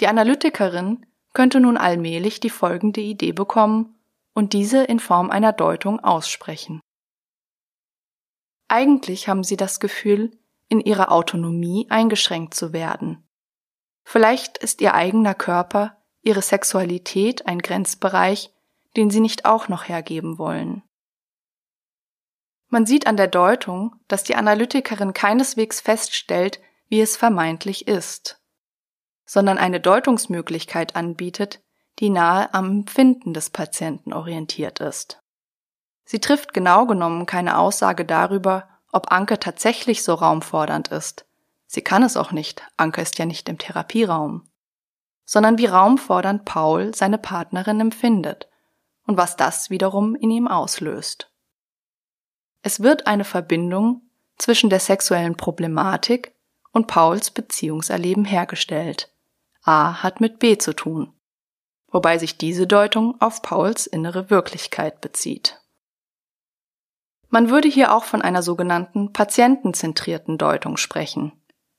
Die 0.00 0.06
Analytikerin 0.06 1.06
könnte 1.32 1.60
nun 1.60 1.76
allmählich 1.76 2.40
die 2.40 2.50
folgende 2.50 3.00
Idee 3.00 3.32
bekommen 3.32 3.95
und 4.36 4.52
diese 4.52 4.84
in 4.84 5.00
Form 5.00 5.30
einer 5.30 5.54
Deutung 5.54 5.98
aussprechen. 5.98 6.82
Eigentlich 8.68 9.28
haben 9.28 9.42
sie 9.42 9.56
das 9.56 9.80
Gefühl, 9.80 10.38
in 10.68 10.80
ihrer 10.80 11.10
Autonomie 11.10 11.86
eingeschränkt 11.88 12.52
zu 12.52 12.74
werden. 12.74 13.26
Vielleicht 14.04 14.58
ist 14.58 14.82
ihr 14.82 14.92
eigener 14.92 15.34
Körper, 15.34 16.02
ihre 16.20 16.42
Sexualität 16.42 17.46
ein 17.46 17.60
Grenzbereich, 17.60 18.52
den 18.94 19.08
sie 19.08 19.20
nicht 19.20 19.46
auch 19.46 19.68
noch 19.68 19.88
hergeben 19.88 20.38
wollen. 20.38 20.82
Man 22.68 22.84
sieht 22.84 23.06
an 23.06 23.16
der 23.16 23.28
Deutung, 23.28 23.94
dass 24.06 24.22
die 24.22 24.34
Analytikerin 24.34 25.14
keineswegs 25.14 25.80
feststellt, 25.80 26.60
wie 26.88 27.00
es 27.00 27.16
vermeintlich 27.16 27.88
ist, 27.88 28.42
sondern 29.24 29.56
eine 29.56 29.80
Deutungsmöglichkeit 29.80 30.94
anbietet, 30.94 31.62
die 31.98 32.10
nahe 32.10 32.52
am 32.52 32.70
Empfinden 32.70 33.32
des 33.32 33.50
Patienten 33.50 34.12
orientiert 34.12 34.80
ist. 34.80 35.20
Sie 36.04 36.20
trifft 36.20 36.52
genau 36.54 36.86
genommen 36.86 37.26
keine 37.26 37.58
Aussage 37.58 38.04
darüber, 38.04 38.68
ob 38.92 39.10
Anke 39.10 39.38
tatsächlich 39.38 40.02
so 40.02 40.14
raumfordernd 40.14 40.88
ist. 40.88 41.26
Sie 41.66 41.82
kann 41.82 42.02
es 42.02 42.16
auch 42.16 42.32
nicht, 42.32 42.62
Anke 42.76 43.00
ist 43.02 43.18
ja 43.18 43.26
nicht 43.26 43.48
im 43.48 43.58
Therapieraum. 43.58 44.48
Sondern 45.24 45.58
wie 45.58 45.66
raumfordernd 45.66 46.44
Paul 46.44 46.94
seine 46.94 47.18
Partnerin 47.18 47.80
empfindet 47.80 48.48
und 49.06 49.16
was 49.16 49.36
das 49.36 49.70
wiederum 49.70 50.14
in 50.14 50.30
ihm 50.30 50.46
auslöst. 50.46 51.30
Es 52.62 52.80
wird 52.80 53.06
eine 53.06 53.24
Verbindung 53.24 54.02
zwischen 54.38 54.70
der 54.70 54.80
sexuellen 54.80 55.36
Problematik 55.36 56.34
und 56.72 56.86
Pauls 56.86 57.30
Beziehungserleben 57.30 58.24
hergestellt. 58.24 59.10
A 59.62 60.02
hat 60.02 60.20
mit 60.20 60.38
B 60.38 60.58
zu 60.58 60.72
tun, 60.72 61.12
wobei 61.96 62.18
sich 62.18 62.36
diese 62.36 62.66
Deutung 62.66 63.18
auf 63.22 63.40
Pauls 63.40 63.86
innere 63.86 64.28
Wirklichkeit 64.28 65.00
bezieht. 65.00 65.62
Man 67.30 67.48
würde 67.48 67.68
hier 67.68 67.94
auch 67.94 68.04
von 68.04 68.20
einer 68.20 68.42
sogenannten 68.42 69.14
patientenzentrierten 69.14 70.36
Deutung 70.36 70.76
sprechen. 70.76 71.32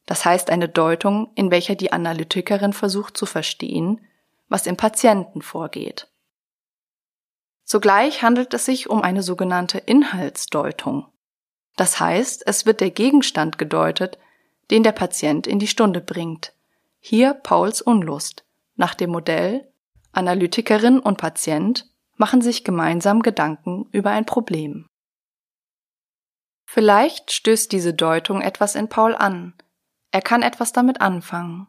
Das 0.07 0.25
heißt 0.25 0.49
eine 0.49 0.69
Deutung, 0.69 1.29
in 1.35 1.51
welcher 1.51 1.75
die 1.75 1.91
Analytikerin 1.91 2.73
versucht 2.73 3.15
zu 3.15 3.27
verstehen, 3.27 4.01
was 4.49 4.65
im 4.65 4.75
Patienten 4.75 5.43
vorgeht. 5.43 6.07
Zugleich 7.63 8.23
handelt 8.23 8.55
es 8.55 8.65
sich 8.65 8.89
um 8.89 9.03
eine 9.03 9.21
sogenannte 9.21 9.77
Inhaltsdeutung. 9.77 11.05
Das 11.75 11.99
heißt, 11.99 12.41
es 12.47 12.65
wird 12.65 12.81
der 12.81 12.89
Gegenstand 12.89 13.59
gedeutet, 13.59 14.17
den 14.71 14.81
der 14.81 14.93
Patient 14.93 15.45
in 15.45 15.59
die 15.59 15.67
Stunde 15.67 16.01
bringt. 16.01 16.53
Hier 16.99 17.35
Pauls 17.35 17.83
Unlust. 17.83 18.45
Nach 18.77 18.95
dem 18.95 19.11
Modell 19.11 19.71
Analytikerin 20.17 20.99
und 20.99 21.19
Patient 21.19 21.85
machen 22.15 22.41
sich 22.41 22.63
gemeinsam 22.63 23.21
Gedanken 23.21 23.87
über 23.91 24.09
ein 24.09 24.25
Problem. 24.25 24.87
Vielleicht 26.65 27.31
stößt 27.31 27.71
diese 27.71 27.93
Deutung 27.93 28.41
etwas 28.41 28.73
in 28.73 28.89
Paul 28.89 29.15
an. 29.15 29.53
Er 30.11 30.21
kann 30.21 30.41
etwas 30.41 30.73
damit 30.73 31.01
anfangen. 31.01 31.67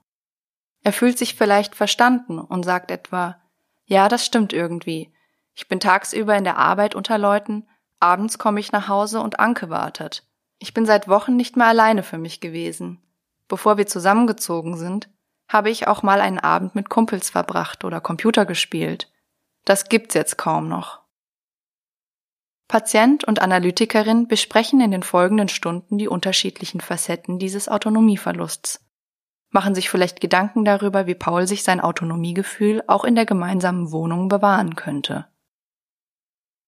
Er 0.82 0.94
fühlt 0.94 1.18
sich 1.18 1.34
vielleicht 1.34 1.74
verstanden 1.74 2.38
und 2.38 2.64
sagt 2.64 2.90
etwa, 2.90 3.36
ja, 3.84 4.08
das 4.08 4.24
stimmt 4.24 4.54
irgendwie. 4.54 5.12
Ich 5.54 5.68
bin 5.68 5.78
tagsüber 5.78 6.34
in 6.34 6.44
der 6.44 6.56
Arbeit 6.56 6.94
unter 6.94 7.18
Leuten, 7.18 7.68
abends 8.00 8.38
komme 8.38 8.60
ich 8.60 8.72
nach 8.72 8.88
Hause 8.88 9.20
und 9.20 9.40
Anke 9.40 9.68
wartet. 9.68 10.26
Ich 10.58 10.72
bin 10.72 10.86
seit 10.86 11.06
Wochen 11.06 11.36
nicht 11.36 11.58
mehr 11.58 11.66
alleine 11.66 12.02
für 12.02 12.18
mich 12.18 12.40
gewesen. 12.40 13.02
Bevor 13.46 13.76
wir 13.76 13.86
zusammengezogen 13.86 14.78
sind, 14.78 15.10
habe 15.48 15.70
ich 15.70 15.88
auch 15.88 16.02
mal 16.02 16.20
einen 16.20 16.38
Abend 16.38 16.74
mit 16.74 16.88
Kumpels 16.88 17.30
verbracht 17.30 17.84
oder 17.84 18.00
Computer 18.00 18.44
gespielt. 18.46 19.10
Das 19.64 19.88
gibt's 19.88 20.14
jetzt 20.14 20.38
kaum 20.38 20.68
noch. 20.68 21.00
Patient 22.68 23.24
und 23.24 23.40
Analytikerin 23.40 24.28
besprechen 24.28 24.80
in 24.82 24.90
den 24.90 25.02
folgenden 25.02 25.48
Stunden 25.48 25.96
die 25.96 26.08
unterschiedlichen 26.08 26.82
Facetten 26.82 27.38
dieses 27.38 27.66
Autonomieverlusts, 27.68 28.84
machen 29.50 29.74
sich 29.74 29.88
vielleicht 29.88 30.20
Gedanken 30.20 30.66
darüber, 30.66 31.06
wie 31.06 31.14
Paul 31.14 31.46
sich 31.46 31.64
sein 31.64 31.80
Autonomiegefühl 31.80 32.82
auch 32.86 33.04
in 33.04 33.14
der 33.14 33.24
gemeinsamen 33.24 33.90
Wohnung 33.90 34.28
bewahren 34.28 34.76
könnte. 34.76 35.26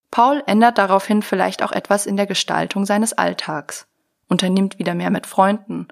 Paul 0.09 0.43
ändert 0.47 0.79
daraufhin 0.79 1.21
vielleicht 1.21 1.61
auch 1.63 1.71
etwas 1.71 2.07
in 2.07 2.17
der 2.17 2.25
Gestaltung 2.25 2.85
seines 2.85 3.13
Alltags, 3.13 3.87
unternimmt 4.27 4.79
wieder 4.79 4.95
mehr 4.95 5.11
mit 5.11 5.27
Freunden 5.27 5.87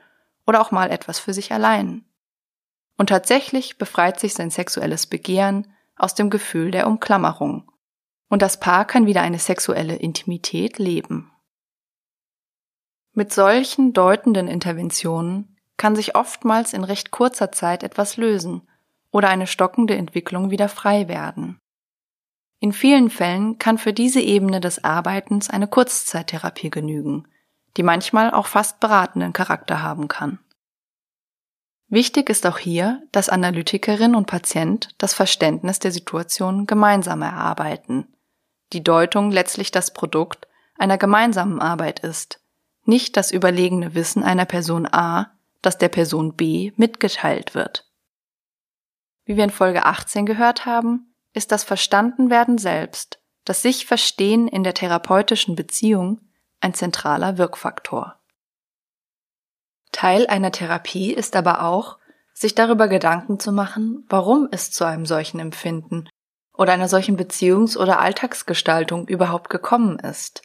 oder 0.48 0.60
auch 0.60 0.72
mal 0.72 0.90
etwas 0.90 1.20
für 1.20 1.34
sich 1.34 1.54
allein. 1.54 2.04
Und 3.00 3.08
tatsächlich 3.08 3.78
befreit 3.78 4.20
sich 4.20 4.34
sein 4.34 4.50
sexuelles 4.50 5.08
Begehren 5.08 5.74
aus 5.96 6.16
dem 6.16 6.30
Gefühl 6.30 6.70
der 6.70 6.86
Umklammerung. 6.86 7.72
Und 8.28 8.42
das 8.42 8.60
Paar 8.60 8.84
kann 8.84 9.06
wieder 9.06 9.22
eine 9.22 9.40
sexuelle 9.40 9.96
Intimität 9.96 10.80
leben. 10.80 11.32
Mit 13.14 13.32
solchen 13.32 13.94
deutenden 13.94 14.50
Interventionen 14.50 15.56
kann 15.78 15.96
sich 15.96 16.16
oftmals 16.16 16.74
in 16.74 16.84
recht 16.84 17.10
kurzer 17.10 17.54
Zeit 17.54 17.84
etwas 17.84 18.18
lösen 18.18 18.68
oder 19.12 19.30
eine 19.30 19.48
stockende 19.48 19.96
Entwicklung 19.96 20.52
wieder 20.52 20.68
frei 20.68 21.08
werden. 21.08 21.58
In 22.60 22.74
vielen 22.74 23.10
Fällen 23.10 23.60
kann 23.60 23.78
für 23.78 23.94
diese 23.94 24.20
Ebene 24.20 24.60
des 24.60 24.84
Arbeitens 24.84 25.50
eine 25.50 25.70
Kurzzeittherapie 25.70 26.70
genügen, 26.70 27.30
die 27.78 27.84
manchmal 27.84 28.32
auch 28.32 28.48
fast 28.48 28.82
beratenden 28.82 29.32
Charakter 29.32 29.82
haben 29.82 30.10
kann. 30.10 30.40
Wichtig 31.90 32.30
ist 32.30 32.46
auch 32.46 32.60
hier, 32.60 33.02
dass 33.12 33.30
Analytikerin 33.30 34.14
und 34.14 34.28
Patient 34.28 34.90
das 35.00 35.16
Verständnis 35.16 35.80
der 35.80 35.92
Situation 35.92 36.68
gemeinsam 36.68 37.24
erarbeiten, 37.24 38.08
die 38.74 38.84
Deutung 38.84 39.32
letztlich 39.32 39.72
das 39.72 39.92
Produkt 39.92 40.48
einer 40.78 41.00
gemeinsamen 41.00 41.60
Arbeit 41.60 42.00
ist, 42.02 42.42
nicht 42.86 43.18
das 43.18 43.32
überlegene 43.32 43.96
Wissen 43.96 44.24
einer 44.24 44.46
Person 44.46 44.86
A, 44.86 45.32
das 45.64 45.80
der 45.80 45.90
Person 45.90 46.36
B 46.36 46.72
mitgeteilt 46.76 47.56
wird. 47.56 47.90
Wie 49.26 49.36
wir 49.36 49.44
in 49.44 49.50
Folge 49.50 49.86
18 49.86 50.28
gehört 50.28 50.68
haben, 50.68 51.16
ist 51.34 51.52
das 51.52 51.64
Verstandenwerden 51.64 52.60
selbst, 52.60 53.20
das 53.46 53.64
sich 53.64 53.88
Verstehen 53.88 54.48
in 54.48 54.64
der 54.64 54.76
therapeutischen 54.76 55.56
Beziehung 55.56 56.22
ein 56.62 56.76
zentraler 56.76 57.40
Wirkfaktor. 57.40 58.19
Teil 60.00 60.28
einer 60.28 60.54
Therapie 60.54 61.12
ist 61.12 61.36
aber 61.36 61.62
auch, 61.62 61.98
sich 62.32 62.56
darüber 62.56 62.88
Gedanken 62.88 63.38
zu 63.38 63.52
machen, 63.52 64.06
warum 64.08 64.48
es 64.50 64.72
zu 64.72 64.86
einem 64.86 65.06
solchen 65.06 65.42
Empfinden 65.42 66.08
oder 66.54 66.72
einer 66.72 66.88
solchen 66.88 67.18
Beziehungs- 67.18 67.78
oder 67.78 68.00
Alltagsgestaltung 68.00 69.10
überhaupt 69.10 69.50
gekommen 69.50 70.00
ist. 70.00 70.44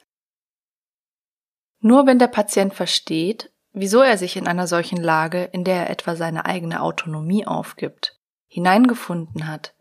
Nur 1.79 2.05
wenn 2.05 2.19
der 2.19 2.27
Patient 2.27 2.75
versteht, 2.75 3.53
wieso 3.71 4.03
er 4.03 4.19
sich 4.19 4.37
in 4.37 4.49
einer 4.49 4.67
solchen 4.67 5.01
Lage, 5.01 5.45
in 5.45 5.63
der 5.63 5.85
er 5.85 5.91
etwa 5.91 6.17
seine 6.17 6.47
eigene 6.47 6.83
Autonomie 6.83 7.47
aufgibt, 7.47 8.19
hineingefunden 8.49 9.47
hat, 9.47 9.77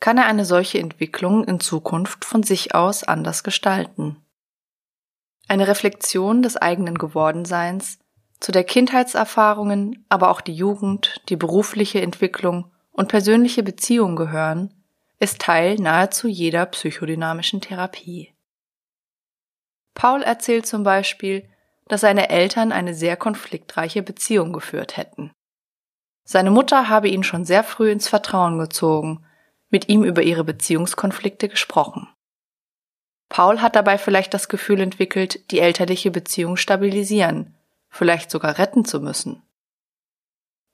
kann 0.00 0.18
er 0.18 0.26
eine 0.26 0.44
solche 0.44 0.80
Entwicklung 0.80 1.44
in 1.44 1.60
Zukunft 1.60 2.26
von 2.26 2.42
sich 2.42 2.74
aus 2.74 3.04
anders 3.04 3.42
gestalten. 3.42 4.22
Eine 5.48 5.66
Reflexion 5.66 6.42
des 6.42 6.58
eigenen 6.58 6.98
Gewordenseins, 6.98 8.00
zu 8.44 8.52
der 8.52 8.64
Kindheitserfahrungen, 8.64 10.04
aber 10.10 10.28
auch 10.28 10.42
die 10.42 10.52
Jugend, 10.52 11.22
die 11.30 11.36
berufliche 11.36 12.02
Entwicklung 12.02 12.70
und 12.92 13.08
persönliche 13.08 13.62
Beziehungen 13.62 14.16
gehören, 14.16 14.70
ist 15.18 15.38
Teil 15.38 15.76
nahezu 15.76 16.28
jeder 16.28 16.66
psychodynamischen 16.66 17.62
Therapie. 17.62 18.34
Paul 19.94 20.22
erzählt 20.22 20.66
zum 20.66 20.82
Beispiel, 20.82 21.48
dass 21.88 22.02
seine 22.02 22.28
Eltern 22.28 22.70
eine 22.70 22.92
sehr 22.92 23.16
konfliktreiche 23.16 24.02
Beziehung 24.02 24.52
geführt 24.52 24.98
hätten. 24.98 25.32
Seine 26.24 26.50
Mutter 26.50 26.90
habe 26.90 27.08
ihn 27.08 27.22
schon 27.22 27.46
sehr 27.46 27.64
früh 27.64 27.90
ins 27.90 28.08
Vertrauen 28.08 28.58
gezogen, 28.58 29.24
mit 29.70 29.88
ihm 29.88 30.04
über 30.04 30.20
ihre 30.20 30.44
Beziehungskonflikte 30.44 31.48
gesprochen. 31.48 32.10
Paul 33.30 33.62
hat 33.62 33.74
dabei 33.74 33.96
vielleicht 33.96 34.34
das 34.34 34.50
Gefühl 34.50 34.82
entwickelt, 34.82 35.50
die 35.50 35.60
elterliche 35.60 36.10
Beziehung 36.10 36.58
stabilisieren, 36.58 37.54
vielleicht 37.94 38.30
sogar 38.30 38.58
retten 38.58 38.84
zu 38.84 39.00
müssen. 39.00 39.42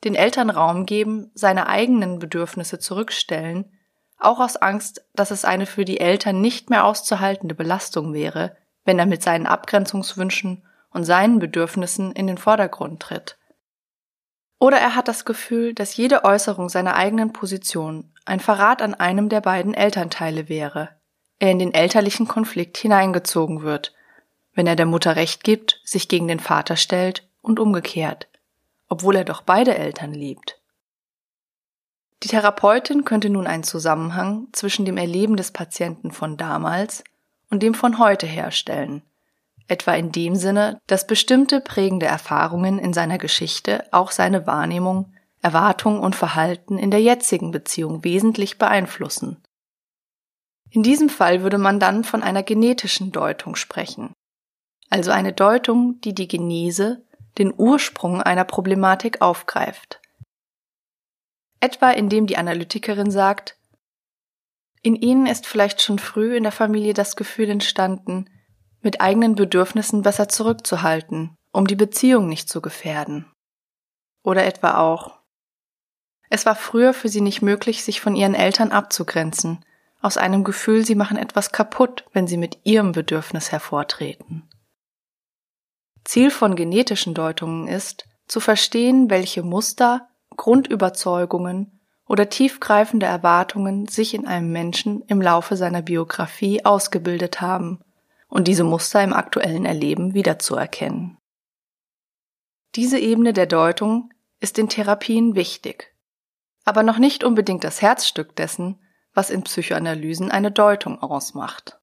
Den 0.05 0.15
Eltern 0.15 0.49
Raum 0.49 0.87
geben, 0.87 1.31
seine 1.35 1.69
eigenen 1.69 2.19
Bedürfnisse 2.19 2.79
zurückstellen, 2.79 3.71
auch 4.19 4.41
aus 4.41 4.57
Angst, 4.57 5.05
dass 5.15 5.31
es 5.31 5.45
eine 5.45 5.67
für 5.67 5.85
die 5.85 6.00
Eltern 6.00 6.41
nicht 6.41 6.71
mehr 6.71 6.87
auszuhaltende 6.87 7.54
Belastung 7.54 8.15
wäre, 8.15 8.56
wenn 8.85 8.99
er 8.99 9.04
mit 9.04 9.23
seinen 9.23 9.47
Abgrenzungswünschen 9.47 10.65
und 10.91 11.04
seinen 11.04 11.39
Bedürfnissen 11.39 12.13
in 12.13 12.26
den 12.26 12.39
Vordergrund 12.39 13.00
tritt. 13.00 13.39
Oder 14.59 14.78
er 14.78 14.95
hat 14.97 15.09
das 15.09 15.26
Gefühl, 15.26 15.75
dass 15.75 15.97
jede 15.97 16.25
Äußerung 16.25 16.71
seiner 16.71 16.97
eigenen 16.97 17.33
Position 17.33 18.15
ein 18.25 18.41
Verrat 18.41 18.80
an 18.80 18.95
einem 18.95 19.28
der 19.28 19.43
beiden 19.43 19.75
Elternteile 19.75 20.49
wäre, 20.49 20.89
er 21.39 21.50
in 21.50 21.59
den 21.59 21.75
elterlichen 21.75 22.26
Konflikt 22.28 22.78
hineingezogen 22.78 23.63
wird, 23.63 23.95
wenn 24.54 24.67
er 24.67 24.76
der 24.76 24.86
Mutter 24.86 25.17
Recht 25.17 25.45
gibt, 25.45 25.80
sich 25.84 26.08
gegen 26.08 26.28
den 26.28 26.41
Vater 26.41 26.76
stellt 26.76 27.28
und 27.41 27.60
umgekehrt, 27.60 28.28
obwohl 28.89 29.17
er 29.17 29.25
doch 29.25 29.43
beide 29.43 29.76
Eltern 29.76 30.13
liebt. 30.13 30.60
Die 32.23 32.28
Therapeutin 32.28 33.04
könnte 33.04 33.30
nun 33.30 33.47
einen 33.47 33.63
Zusammenhang 33.63 34.49
zwischen 34.52 34.84
dem 34.84 34.99
Erleben 34.99 35.36
des 35.36 35.52
Patienten 35.52 36.10
von 36.10 36.36
damals 36.36 37.02
und 37.49 37.63
dem 37.63 37.75
von 37.75 37.99
heute 37.99 38.26
herstellen, 38.26 39.02
etwa 39.69 39.95
in 39.95 40.13
dem 40.13 40.36
Sinne, 40.36 40.78
dass 40.86 41.06
bestimmte 41.06 41.60
prägende 41.60 42.06
Erfahrungen 42.06 42.78
in 42.78 42.93
seiner 42.93 43.19
Geschichte 43.19 43.84
auch 43.93 44.10
seine 44.10 44.47
Wahrnehmung, 44.47 45.13
Erwartung 45.41 46.00
und 46.00 46.15
Verhalten 46.15 46.76
in 46.76 46.91
der 46.91 47.00
jetzigen 47.00 47.50
Beziehung 47.50 48.04
wesentlich 48.04 48.58
beeinflussen. 48.58 49.43
In 50.71 50.82
diesem 50.82 51.08
Fall 51.08 51.43
würde 51.43 51.58
man 51.58 51.80
dann 51.80 52.04
von 52.04 52.23
einer 52.23 52.43
genetischen 52.43 53.10
Deutung 53.10 53.56
sprechen, 53.56 54.13
also 54.91 55.13
eine 55.13 55.33
Deutung, 55.33 56.00
die 56.00 56.15
die 56.15 56.29
Genese, 56.29 57.03
den 57.39 57.55
Ursprung 57.57 58.21
einer 58.21 58.45
Problematik 58.45 59.23
aufgreift. 59.23 60.00
Etwa 61.61 61.91
indem 61.91 62.26
die 62.26 62.37
Analytikerin 62.37 63.11
sagt, 63.11 63.57
in 64.83 64.97
ihnen 64.97 65.26
ist 65.26 65.47
vielleicht 65.47 65.83
schon 65.83 65.99
früh 65.99 66.37
in 66.37 66.43
der 66.43 66.53
Familie 66.53 66.95
das 66.95 67.15
Gefühl 67.15 67.50
entstanden, 67.50 68.29
mit 68.81 69.00
eigenen 69.00 69.35
Bedürfnissen 69.35 70.03
besser 70.03 70.29
zurückzuhalten, 70.29 71.37
um 71.53 71.67
die 71.67 71.76
Beziehung 71.76 72.29
nicht 72.29 72.49
zu 72.49 72.61
gefährden. 72.61 73.26
Oder 74.23 74.45
etwa 74.45 74.79
auch. 74.79 75.21
Es 76.31 76.47
war 76.47 76.57
früher 76.57 76.95
für 76.95 77.09
sie 77.09 77.21
nicht 77.21 77.43
möglich, 77.43 77.85
sich 77.85 78.00
von 78.00 78.17
ihren 78.17 78.35
Eltern 78.35 78.73
abzugrenzen, 78.73 79.65
aus 80.00 80.17
einem 80.17 80.45
Gefühl, 80.45 80.85
sie 80.85 80.95
machen 80.95 81.19
etwas 81.19 81.53
kaputt, 81.53 82.07
wenn 82.13 82.26
sie 82.26 82.39
mit 82.39 82.59
ihrem 82.65 82.93
Bedürfnis 82.93 83.53
hervortreten. 83.53 84.50
Ziel 86.04 86.30
von 86.30 86.56
genetischen 86.56 87.15
Deutungen 87.15 87.69
ist, 87.69 88.08
zu 88.26 88.41
verstehen, 88.41 89.10
welche 89.10 89.43
Muster, 89.43 90.08
Grundüberzeugungen 90.36 91.80
oder 92.06 92.28
tiefgreifende 92.28 93.06
Erwartungen 93.06 93.86
sich 93.86 94.15
in 94.15 94.26
einem 94.26 94.52
Menschen 94.52 95.02
im 95.02 95.21
Laufe 95.21 95.56
seiner 95.56 95.82
Biografie 95.82 96.65
ausgebildet 96.65 97.41
haben 97.41 97.80
und 98.28 98.49
diese 98.49 98.65
Muster 98.65 99.02
im 99.02 99.13
aktuellen 99.13 99.65
Erleben 99.65 100.15
wiederzuerkennen. 100.15 101.19
Diese 102.76 102.99
Ebene 102.99 103.32
der 103.32 103.47
Deutung 103.47 104.13
ist 104.39 104.58
in 104.58 104.69
Therapien 104.69 105.34
wichtig, 105.34 105.93
aber 106.65 106.82
noch 106.84 106.99
nicht 106.99 107.25
unbedingt 107.25 107.65
das 107.65 107.82
Herzstück 107.82 108.36
dessen, 108.36 108.80
was 109.13 109.30
in 109.30 109.43
Psychoanalysen 109.43 110.30
eine 110.30 110.52
Deutung 110.52 111.02
ausmacht. 111.02 111.79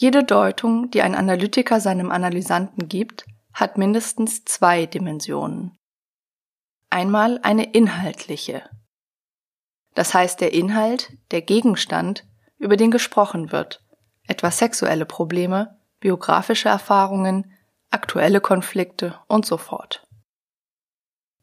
Jede 0.00 0.22
Deutung, 0.22 0.92
die 0.92 1.02
ein 1.02 1.16
Analytiker 1.16 1.80
seinem 1.80 2.12
Analysanten 2.12 2.88
gibt, 2.88 3.26
hat 3.52 3.76
mindestens 3.78 4.44
zwei 4.44 4.86
Dimensionen. 4.86 5.76
Einmal 6.88 7.40
eine 7.42 7.72
inhaltliche. 7.72 8.62
Das 9.96 10.14
heißt 10.14 10.40
der 10.40 10.52
Inhalt, 10.52 11.18
der 11.32 11.42
Gegenstand, 11.42 12.24
über 12.58 12.76
den 12.76 12.92
gesprochen 12.92 13.50
wird, 13.50 13.84
etwa 14.28 14.52
sexuelle 14.52 15.04
Probleme, 15.04 15.80
biografische 15.98 16.68
Erfahrungen, 16.68 17.52
aktuelle 17.90 18.40
Konflikte 18.40 19.18
und 19.26 19.46
so 19.46 19.56
fort. 19.56 20.06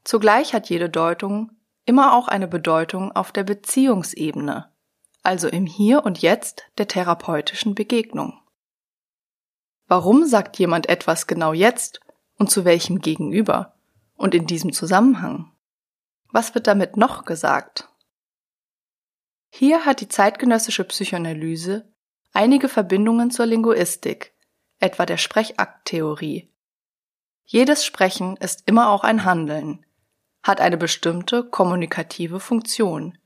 Zugleich 0.05 0.53
hat 0.53 0.69
jede 0.69 0.89
Deutung 0.89 1.51
immer 1.83 2.15
auch 2.15 2.29
eine 2.29 2.47
Bedeutung 2.47 3.11
auf 3.11 3.33
der 3.33 3.43
Beziehungsebene, 3.43 4.71
also 5.23 5.49
im 5.49 5.65
Hier 5.65 6.05
und 6.05 6.21
Jetzt 6.21 6.63
der 6.77 6.87
therapeutischen 6.87 7.75
Begegnung. 7.75 8.39
Warum 9.87 10.25
sagt 10.25 10.57
jemand 10.57 10.89
etwas 10.89 11.27
genau 11.27 11.53
jetzt 11.53 11.99
und 12.37 12.49
zu 12.49 12.65
welchem 12.65 12.99
Gegenüber 12.99 13.75
und 14.15 14.33
in 14.33 14.47
diesem 14.47 14.73
Zusammenhang? 14.73 15.51
Was 16.31 16.55
wird 16.55 16.67
damit 16.67 16.97
noch 16.97 17.25
gesagt? 17.25 17.87
Hier 19.49 19.85
hat 19.85 20.01
die 20.01 20.09
zeitgenössische 20.09 20.83
Psychoanalyse 20.83 21.87
einige 22.33 22.67
Verbindungen 22.67 23.31
zur 23.31 23.45
Linguistik, 23.45 24.33
etwa 24.79 25.05
der 25.05 25.17
Sprechakttheorie. 25.17 26.51
Jedes 27.45 27.85
Sprechen 27.85 28.35
ist 28.37 28.63
immer 28.65 28.89
auch 28.89 29.03
ein 29.03 29.23
Handeln, 29.23 29.85
hat 30.43 30.59
eine 30.59 30.77
bestimmte 30.77 31.43
kommunikative 31.43 32.39
Funktion, 32.39 33.17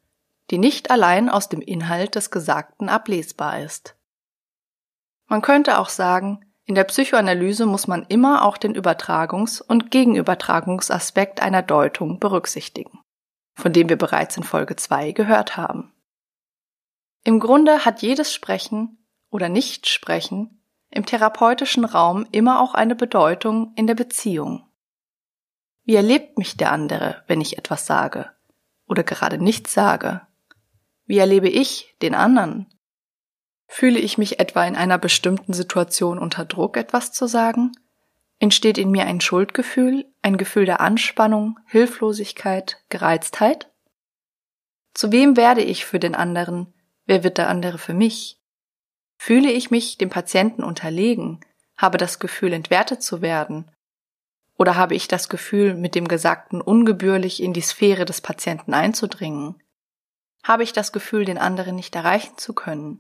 die 0.52 0.58
nicht 0.58 0.92
allein 0.92 1.30
aus 1.30 1.50
dem 1.50 1.62
Inhalt 1.62 2.16
des 2.16 2.32
Gesagten 2.32 2.90
ablesbar 2.90 3.62
ist. 3.62 3.96
Man 5.28 5.42
könnte 5.42 5.80
auch 5.80 5.90
sagen, 5.90 6.46
In 6.70 6.76
der 6.76 6.84
Psychoanalyse 6.84 7.66
muss 7.66 7.88
man 7.88 8.06
immer 8.10 8.46
auch 8.46 8.56
den 8.56 8.76
Übertragungs- 8.76 9.60
und 9.60 9.90
Gegenübertragungsaspekt 9.90 11.42
einer 11.42 11.64
Deutung 11.64 12.20
berücksichtigen, 12.20 13.00
von 13.56 13.74
dem 13.74 13.90
wir 13.90 13.98
bereits 13.98 14.38
in 14.38 14.44
Folge 14.44 14.76
2 14.76 15.14
gehört 15.14 15.58
haben. 15.58 15.92
Im 17.24 17.40
Grunde 17.40 17.86
hat 17.86 18.04
jedes 18.04 18.32
Sprechen 18.32 19.04
oder 19.32 19.50
Nichtsprechen 19.50 20.64
im 20.92 21.08
therapeutischen 21.08 21.86
Raum 21.86 22.28
immer 22.32 22.62
auch 22.62 22.76
eine 22.76 22.96
Bedeutung 22.96 23.74
in 23.76 23.88
der 23.88 23.96
Beziehung. 23.96 24.70
Wie 25.86 25.96
erlebt 25.96 26.38
mich 26.38 26.56
der 26.56 26.72
andere, 26.72 27.24
wenn 27.26 27.42
ich 27.42 27.58
etwas 27.58 27.88
sage 27.88 28.30
oder 28.86 29.02
gerade 29.02 29.40
nichts 29.40 29.74
sage? 29.74 30.22
Wie 31.08 31.18
erlebe 31.18 31.50
ich 31.50 31.96
den 32.04 32.14
anderen? 32.14 32.68
Fühle 33.72 34.00
ich 34.00 34.18
mich 34.18 34.40
etwa 34.40 34.66
in 34.66 34.76
einer 34.76 34.98
bestimmten 34.98 35.54
Situation 35.54 36.18
unter 36.18 36.44
Druck, 36.44 36.76
etwas 36.76 37.12
zu 37.12 37.28
sagen? 37.28 37.72
Entsteht 38.40 38.80
in 38.80 38.90
mir 38.90 39.06
ein 39.06 39.22
Schuldgefühl, 39.22 40.12
ein 40.24 40.38
Gefühl 40.38 40.66
der 40.66 40.82
Anspannung, 40.82 41.60
Hilflosigkeit, 41.68 42.84
Gereiztheit? 42.90 43.72
Zu 44.96 45.12
wem 45.12 45.38
werde 45.38 45.62
ich 45.62 45.86
für 45.86 46.00
den 46.00 46.16
anderen? 46.16 46.74
Wer 47.06 47.24
wird 47.24 47.38
der 47.38 47.48
andere 47.48 47.78
für 47.78 47.94
mich? 47.94 48.42
Fühle 49.18 49.52
ich 49.52 49.70
mich 49.70 50.00
dem 50.00 50.10
Patienten 50.10 50.64
unterlegen, 50.64 51.40
habe 51.78 52.00
das 52.00 52.20
Gefühl, 52.20 52.54
entwertet 52.54 53.04
zu 53.04 53.22
werden? 53.22 53.70
Oder 54.58 54.76
habe 54.76 54.96
ich 54.96 55.08
das 55.08 55.30
Gefühl, 55.30 55.76
mit 55.76 55.94
dem 55.94 56.08
Gesagten 56.08 56.60
ungebührlich 56.60 57.42
in 57.42 57.54
die 57.54 57.62
Sphäre 57.62 58.06
des 58.06 58.20
Patienten 58.20 58.74
einzudringen? 58.74 59.62
Habe 60.44 60.64
ich 60.64 60.74
das 60.74 60.92
Gefühl, 60.92 61.24
den 61.24 61.38
anderen 61.38 61.76
nicht 61.76 61.96
erreichen 61.96 62.38
zu 62.38 62.54
können? 62.54 63.00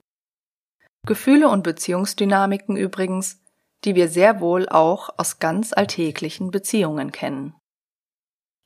Gefühle 1.05 1.49
und 1.49 1.63
Beziehungsdynamiken 1.63 2.75
übrigens, 2.75 3.41
die 3.83 3.95
wir 3.95 4.09
sehr 4.09 4.41
wohl 4.41 4.67
auch 4.67 5.09
aus 5.17 5.39
ganz 5.39 5.73
alltäglichen 5.73 6.51
Beziehungen 6.51 7.11
kennen. 7.11 7.55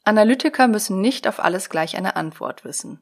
Analytiker 0.04 0.68
müssen 0.68 1.00
nicht 1.02 1.28
auf 1.28 1.40
alles 1.40 1.70
gleich 1.70 1.96
eine 1.96 2.16
Antwort 2.16 2.66
wissen. 2.66 3.00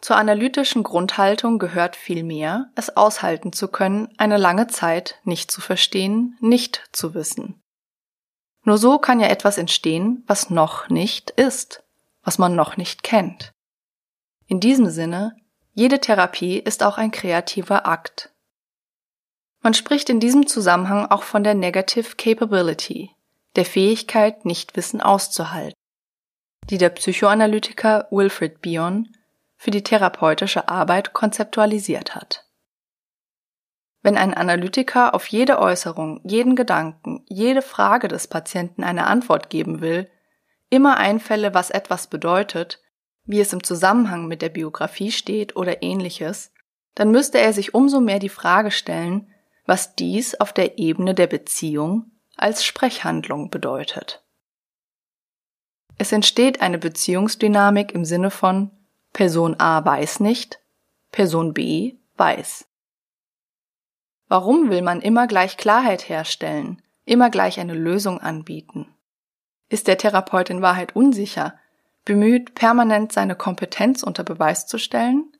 Zur 0.00 0.16
analytischen 0.16 0.84
Grundhaltung 0.84 1.58
gehört 1.58 1.96
vielmehr, 1.96 2.70
es 2.76 2.96
aushalten 2.96 3.52
zu 3.52 3.68
können, 3.68 4.08
eine 4.16 4.36
lange 4.36 4.68
Zeit 4.68 5.20
nicht 5.24 5.50
zu 5.50 5.60
verstehen, 5.60 6.36
nicht 6.40 6.88
zu 6.92 7.14
wissen. 7.14 7.60
Nur 8.64 8.78
so 8.78 8.98
kann 8.98 9.20
ja 9.20 9.28
etwas 9.28 9.58
entstehen, 9.58 10.24
was 10.26 10.50
noch 10.50 10.88
nicht 10.88 11.30
ist, 11.30 11.82
was 12.22 12.38
man 12.38 12.54
noch 12.54 12.76
nicht 12.76 13.02
kennt. 13.02 13.52
In 14.46 14.60
diesem 14.60 14.88
Sinne, 14.90 15.36
jede 15.72 16.00
Therapie 16.00 16.58
ist 16.58 16.82
auch 16.82 16.98
ein 16.98 17.10
kreativer 17.10 17.86
Akt, 17.86 18.32
man 19.60 19.74
spricht 19.74 20.08
in 20.08 20.20
diesem 20.20 20.46
Zusammenhang 20.46 21.06
auch 21.06 21.22
von 21.22 21.44
der 21.44 21.54
Negative 21.54 22.16
Capability, 22.16 23.10
der 23.56 23.64
Fähigkeit, 23.64 24.44
Nichtwissen 24.44 25.00
auszuhalten, 25.00 25.74
die 26.70 26.78
der 26.78 26.90
Psychoanalytiker 26.90 28.06
Wilfred 28.10 28.60
Bion 28.60 29.08
für 29.56 29.70
die 29.70 29.82
therapeutische 29.82 30.68
Arbeit 30.68 31.12
konzeptualisiert 31.12 32.14
hat. 32.14 32.48
Wenn 34.02 34.16
ein 34.16 34.32
Analytiker 34.32 35.14
auf 35.14 35.26
jede 35.26 35.58
Äußerung, 35.58 36.20
jeden 36.22 36.54
Gedanken, 36.54 37.24
jede 37.26 37.62
Frage 37.62 38.06
des 38.06 38.28
Patienten 38.28 38.84
eine 38.84 39.06
Antwort 39.06 39.50
geben 39.50 39.80
will, 39.80 40.08
immer 40.70 40.98
Einfälle, 40.98 41.52
was 41.52 41.70
etwas 41.70 42.06
bedeutet, 42.06 42.80
wie 43.24 43.40
es 43.40 43.52
im 43.52 43.64
Zusammenhang 43.64 44.28
mit 44.28 44.40
der 44.40 44.50
Biografie 44.50 45.10
steht 45.10 45.56
oder 45.56 45.82
ähnliches, 45.82 46.52
dann 46.94 47.10
müsste 47.10 47.38
er 47.38 47.52
sich 47.52 47.74
umso 47.74 48.00
mehr 48.00 48.20
die 48.20 48.28
Frage 48.28 48.70
stellen, 48.70 49.32
was 49.68 49.94
dies 49.94 50.34
auf 50.40 50.54
der 50.54 50.78
Ebene 50.78 51.14
der 51.14 51.26
Beziehung 51.26 52.10
als 52.36 52.64
Sprechhandlung 52.64 53.50
bedeutet. 53.50 54.24
Es 55.98 56.10
entsteht 56.10 56.62
eine 56.62 56.78
Beziehungsdynamik 56.78 57.92
im 57.92 58.06
Sinne 58.06 58.30
von 58.30 58.70
Person 59.12 59.60
A 59.60 59.84
weiß 59.84 60.20
nicht, 60.20 60.58
Person 61.12 61.52
B 61.52 61.96
weiß. 62.16 62.66
Warum 64.28 64.70
will 64.70 64.80
man 64.80 65.02
immer 65.02 65.26
gleich 65.26 65.58
Klarheit 65.58 66.08
herstellen, 66.08 66.80
immer 67.04 67.28
gleich 67.28 67.60
eine 67.60 67.74
Lösung 67.74 68.20
anbieten? 68.20 68.94
Ist 69.68 69.86
der 69.86 69.98
Therapeut 69.98 70.48
in 70.48 70.62
Wahrheit 70.62 70.96
unsicher, 70.96 71.58
bemüht, 72.06 72.54
permanent 72.54 73.12
seine 73.12 73.36
Kompetenz 73.36 74.02
unter 74.02 74.24
Beweis 74.24 74.66
zu 74.66 74.78
stellen? 74.78 75.30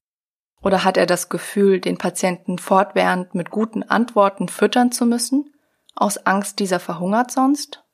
Oder 0.62 0.84
hat 0.84 0.96
er 0.96 1.06
das 1.06 1.28
Gefühl, 1.28 1.80
den 1.80 1.98
Patienten 1.98 2.58
fortwährend 2.58 3.34
mit 3.34 3.50
guten 3.50 3.82
Antworten 3.82 4.48
füttern 4.48 4.92
zu 4.92 5.04
müssen, 5.06 5.52
aus 5.94 6.18
Angst, 6.18 6.58
dieser 6.58 6.80
verhungert 6.80 7.30
sonst? 7.30 7.84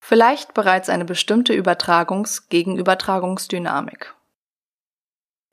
Vielleicht 0.00 0.54
bereits 0.54 0.88
eine 0.88 1.04
bestimmte 1.04 1.52
Übertragungs-Gegenübertragungsdynamik. 1.52 4.14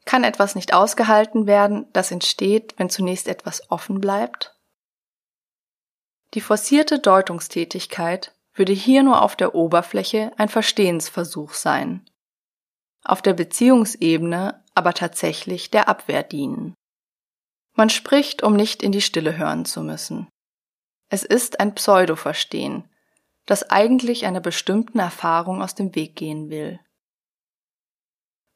Kann 0.05 0.23
etwas 0.23 0.55
nicht 0.55 0.73
ausgehalten 0.73 1.45
werden, 1.45 1.88
das 1.93 2.09
entsteht, 2.12 2.73
wenn 2.77 2.89
zunächst 2.89 3.27
etwas 3.27 3.69
offen 3.69 4.01
bleibt? 4.01 4.55
Die 6.33 6.41
forcierte 6.41 6.97
Deutungstätigkeit 6.99 8.33
würde 8.53 8.73
hier 8.73 9.03
nur 9.03 9.21
auf 9.21 9.35
der 9.35 9.53
Oberfläche 9.55 10.31
ein 10.38 10.49
Verstehensversuch 10.49 11.53
sein. 11.53 12.09
Auf 13.03 13.21
der 13.21 13.33
Beziehungsebene 13.33 14.63
aber 14.79 14.93
tatsächlich 14.93 15.69
der 15.71 15.89
Abwehr 15.89 16.23
dienen. 16.23 16.73
Man 17.75 17.89
spricht, 17.89 18.43
um 18.43 18.55
nicht 18.55 18.81
in 18.81 18.93
die 18.93 19.01
Stille 19.01 19.37
hören 19.37 19.65
zu 19.65 19.81
müssen. 19.81 20.29
Es 21.09 21.23
ist 21.23 21.59
ein 21.59 21.75
Pseudo-Verstehen, 21.75 22.89
das 23.45 23.69
eigentlich 23.69 24.25
einer 24.25 24.39
bestimmten 24.39 24.99
Erfahrung 24.99 25.61
aus 25.61 25.75
dem 25.75 25.95
Weg 25.95 26.15
gehen 26.15 26.49
will. 26.49 26.79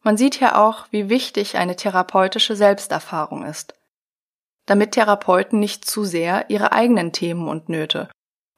Man 0.02 0.16
sieht 0.16 0.36
hier 0.36 0.58
auch, 0.58 0.86
wie 0.92 1.10
wichtig 1.10 1.58
eine 1.58 1.76
therapeutische 1.76 2.56
Selbsterfahrung 2.56 3.44
ist, 3.44 3.76
damit 4.66 4.94
Therapeuten 4.94 5.60
nicht 5.60 5.84
zu 5.84 6.06
sehr 6.06 6.50
ihre 6.50 6.72
eigenen 6.72 7.12
Themen 7.12 7.50
und 7.50 7.68
Nöte, 7.68 8.10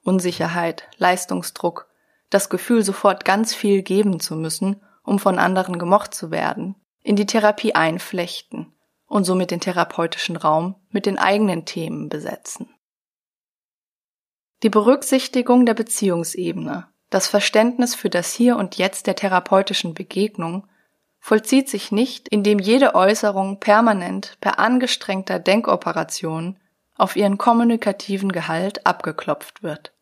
Unsicherheit, 0.03 0.87
Leistungsdruck, 0.97 1.89
das 2.29 2.51
Gefühl, 2.51 2.83
sofort 2.83 3.25
ganz 3.25 3.55
viel 3.55 3.81
geben 3.81 4.19
zu 4.19 4.35
müssen, 4.35 4.83
um 5.03 5.17
von 5.17 5.39
anderen 5.39 5.79
gemocht 5.79 6.13
zu 6.13 6.29
werden, 6.29 6.75
in 7.05 7.15
die 7.15 7.27
Therapie 7.27 7.75
einflechten 7.75 8.73
und 9.05 9.25
somit 9.25 9.51
den 9.51 9.59
therapeutischen 9.59 10.35
Raum 10.35 10.75
mit 10.89 11.05
den 11.05 11.19
eigenen 11.19 11.65
Themen 11.65 12.09
besetzen. 12.09 12.67
Die 14.63 14.69
Berücksichtigung 14.69 15.67
der 15.67 15.75
Beziehungsebene, 15.75 16.87
das 17.11 17.27
Verständnis 17.27 17.93
für 17.93 18.09
das 18.09 18.33
Hier 18.33 18.57
und 18.57 18.77
Jetzt 18.77 19.05
der 19.05 19.15
therapeutischen 19.15 19.93
Begegnung 19.93 20.67
vollzieht 21.19 21.69
sich 21.69 21.91
nicht, 21.91 22.27
indem 22.27 22.57
jede 22.57 22.95
Äußerung 22.95 23.59
permanent 23.59 24.37
per 24.41 24.57
angestrengter 24.57 25.37
Denkoperation 25.37 26.57
auf 26.95 27.15
ihren 27.15 27.37
kommunikativen 27.37 28.31
Gehalt 28.31 28.87
abgeklopft 28.87 29.61
wird, 29.61 29.93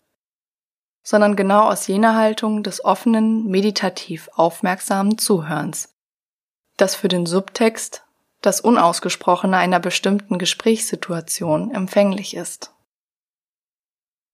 sondern 1.02 1.36
genau 1.36 1.64
aus 1.64 1.86
jener 1.88 2.16
Haltung 2.16 2.64
des 2.64 2.86
offenen, 2.86 3.50
meditativ 3.50 4.30
aufmerksamen 4.36 5.18
Zuhörens, 5.18 5.93
das 6.84 6.96
für 6.96 7.08
den 7.08 7.26
Subtext, 7.26 8.04
das 8.42 8.60
Unausgesprochene 8.60 9.56
einer 9.56 9.80
bestimmten 9.80 10.38
Gesprächssituation 10.38 11.74
empfänglich 11.74 12.36
ist. 12.36 12.74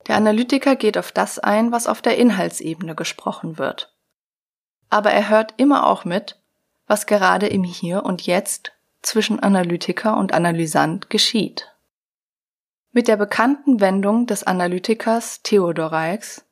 Der 0.08 0.16
Analytiker 0.16 0.76
geht 0.76 0.98
auf 0.98 1.12
das 1.12 1.38
ein, 1.38 1.72
was 1.72 1.86
auf 1.86 2.02
der 2.02 2.18
Inhaltsebene 2.18 2.96
gesprochen 2.96 3.60
wird. 3.60 3.94
Aber 4.90 5.12
er 5.12 5.30
hört 5.30 5.54
immer 5.58 5.86
auch 5.86 6.06
mit, 6.06 6.40
was 6.88 7.06
gerade 7.06 7.46
im 7.46 7.64
Hier 7.64 8.04
und 8.04 8.24
Jetzt 8.26 8.72
zwischen 9.04 9.40
Analytiker 9.40 10.18
und 10.18 10.34
Analysant 10.34 11.12
geschieht. 11.12 11.72
Mit 12.92 13.08
der 13.08 13.18
bekannten 13.18 13.80
Wendung 13.80 14.26
des 14.26 14.44
Analytikers 14.44 15.44
Theodor 15.44 15.92
Reichs, 15.92 16.44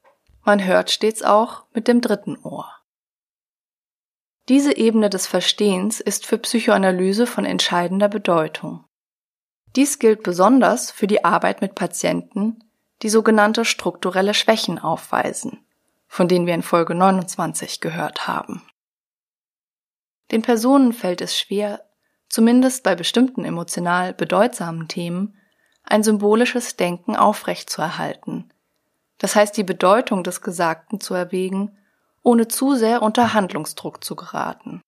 man 0.44 0.64
hört 0.64 0.92
stets 0.92 1.24
auch 1.24 1.64
mit 1.74 1.88
dem 1.88 2.02
dritten 2.02 2.38
Ohr. 2.44 2.77
Diese 4.50 4.78
Ebene 4.78 5.10
des 5.10 5.28
Verstehens 5.28 6.00
ist 6.00 6.26
für 6.26 6.38
Psychoanalyse 6.38 7.28
von 7.28 7.44
entscheidender 7.44 8.08
Bedeutung. 8.08 8.86
Dies 9.76 10.00
gilt 10.00 10.24
besonders 10.24 10.90
für 10.90 11.08
die 11.08 11.26
Arbeit 11.26 11.62
mit 11.62 11.76
Patienten, 11.76 12.64
die 13.02 13.10
sogenannte 13.10 13.66
strukturelle 13.66 14.34
Schwächen 14.34 14.80
aufweisen, 14.80 15.66
von 16.08 16.30
denen 16.30 16.48
wir 16.48 16.54
in 16.54 16.64
Folge 16.64 16.96
29 16.96 17.82
gehört 17.82 18.28
haben. 18.28 18.64
Den 20.32 20.42
Personen 20.42 20.94
fällt 20.94 21.22
es 21.22 21.38
schwer, 21.38 21.84
zumindest 22.30 22.84
bei 22.84 22.96
bestimmten 22.96 23.44
emotional 23.44 24.14
bedeutsamen 24.14 24.88
Themen, 24.88 25.38
ein 25.84 26.04
symbolisches 26.04 26.76
Denken 26.76 27.16
aufrechtzuerhalten, 27.16 28.52
das 29.18 29.36
heißt 29.36 29.58
die 29.58 29.64
Bedeutung 29.64 30.24
des 30.24 30.42
Gesagten 30.42 31.00
zu 31.00 31.14
erwägen 31.14 31.78
ohne 32.28 32.50
zu 32.50 32.76
sehr 32.76 33.04
unter 33.04 33.34
Handlungsdruck 33.34 34.04
zu 34.04 34.18
geraten. 34.18 34.82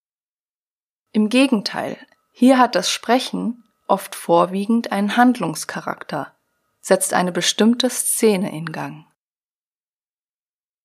Im 1.13 1.29
Gegenteil, 1.29 1.97
hier 2.33 2.57
hat 2.57 2.75
das 2.75 2.91
Sprechen 2.91 3.63
oft 3.87 4.13
vorwiegend 4.13 4.91
einen 4.91 5.15
Handlungscharakter, 5.15 6.35
setzt 6.81 7.13
eine 7.13 7.31
bestimmte 7.31 7.89
Szene 7.89 8.51
in 8.51 8.73
Gang. 8.73 9.05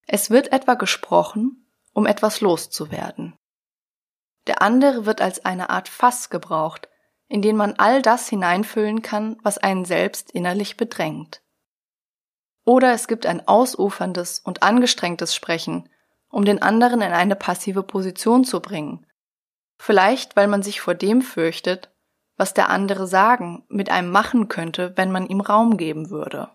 Es 0.06 0.30
wird 0.30 0.52
etwa 0.52 0.74
gesprochen, 0.74 1.68
um 1.92 2.06
etwas 2.06 2.40
loszuwerden. 2.40 3.34
Der 4.46 4.62
andere 4.62 5.06
wird 5.06 5.20
als 5.20 5.44
eine 5.44 5.70
Art 5.70 5.88
Fass 5.88 6.30
gebraucht, 6.30 6.88
in 7.26 7.42
den 7.42 7.56
man 7.56 7.74
all 7.78 8.00
das 8.00 8.28
hineinfüllen 8.28 9.02
kann, 9.02 9.40
was 9.42 9.58
einen 9.58 9.84
selbst 9.84 10.30
innerlich 10.30 10.76
bedrängt. 10.76 11.42
Oder 12.64 12.92
es 12.92 13.08
gibt 13.08 13.26
ein 13.26 13.48
ausuferndes 13.48 14.38
und 14.38 14.62
angestrengtes 14.62 15.34
Sprechen, 15.34 15.90
um 16.34 16.44
den 16.44 16.60
anderen 16.60 17.00
in 17.00 17.12
eine 17.12 17.36
passive 17.36 17.84
Position 17.84 18.44
zu 18.44 18.60
bringen. 18.60 19.06
Vielleicht, 19.76 20.34
weil 20.34 20.48
man 20.48 20.64
sich 20.64 20.80
vor 20.80 20.94
dem 20.94 21.22
fürchtet, 21.22 21.92
was 22.36 22.54
der 22.54 22.70
andere 22.70 23.06
sagen, 23.06 23.64
mit 23.68 23.88
einem 23.88 24.10
machen 24.10 24.48
könnte, 24.48 24.92
wenn 24.96 25.12
man 25.12 25.26
ihm 25.26 25.40
Raum 25.40 25.76
geben 25.76 26.10
würde. 26.10 26.48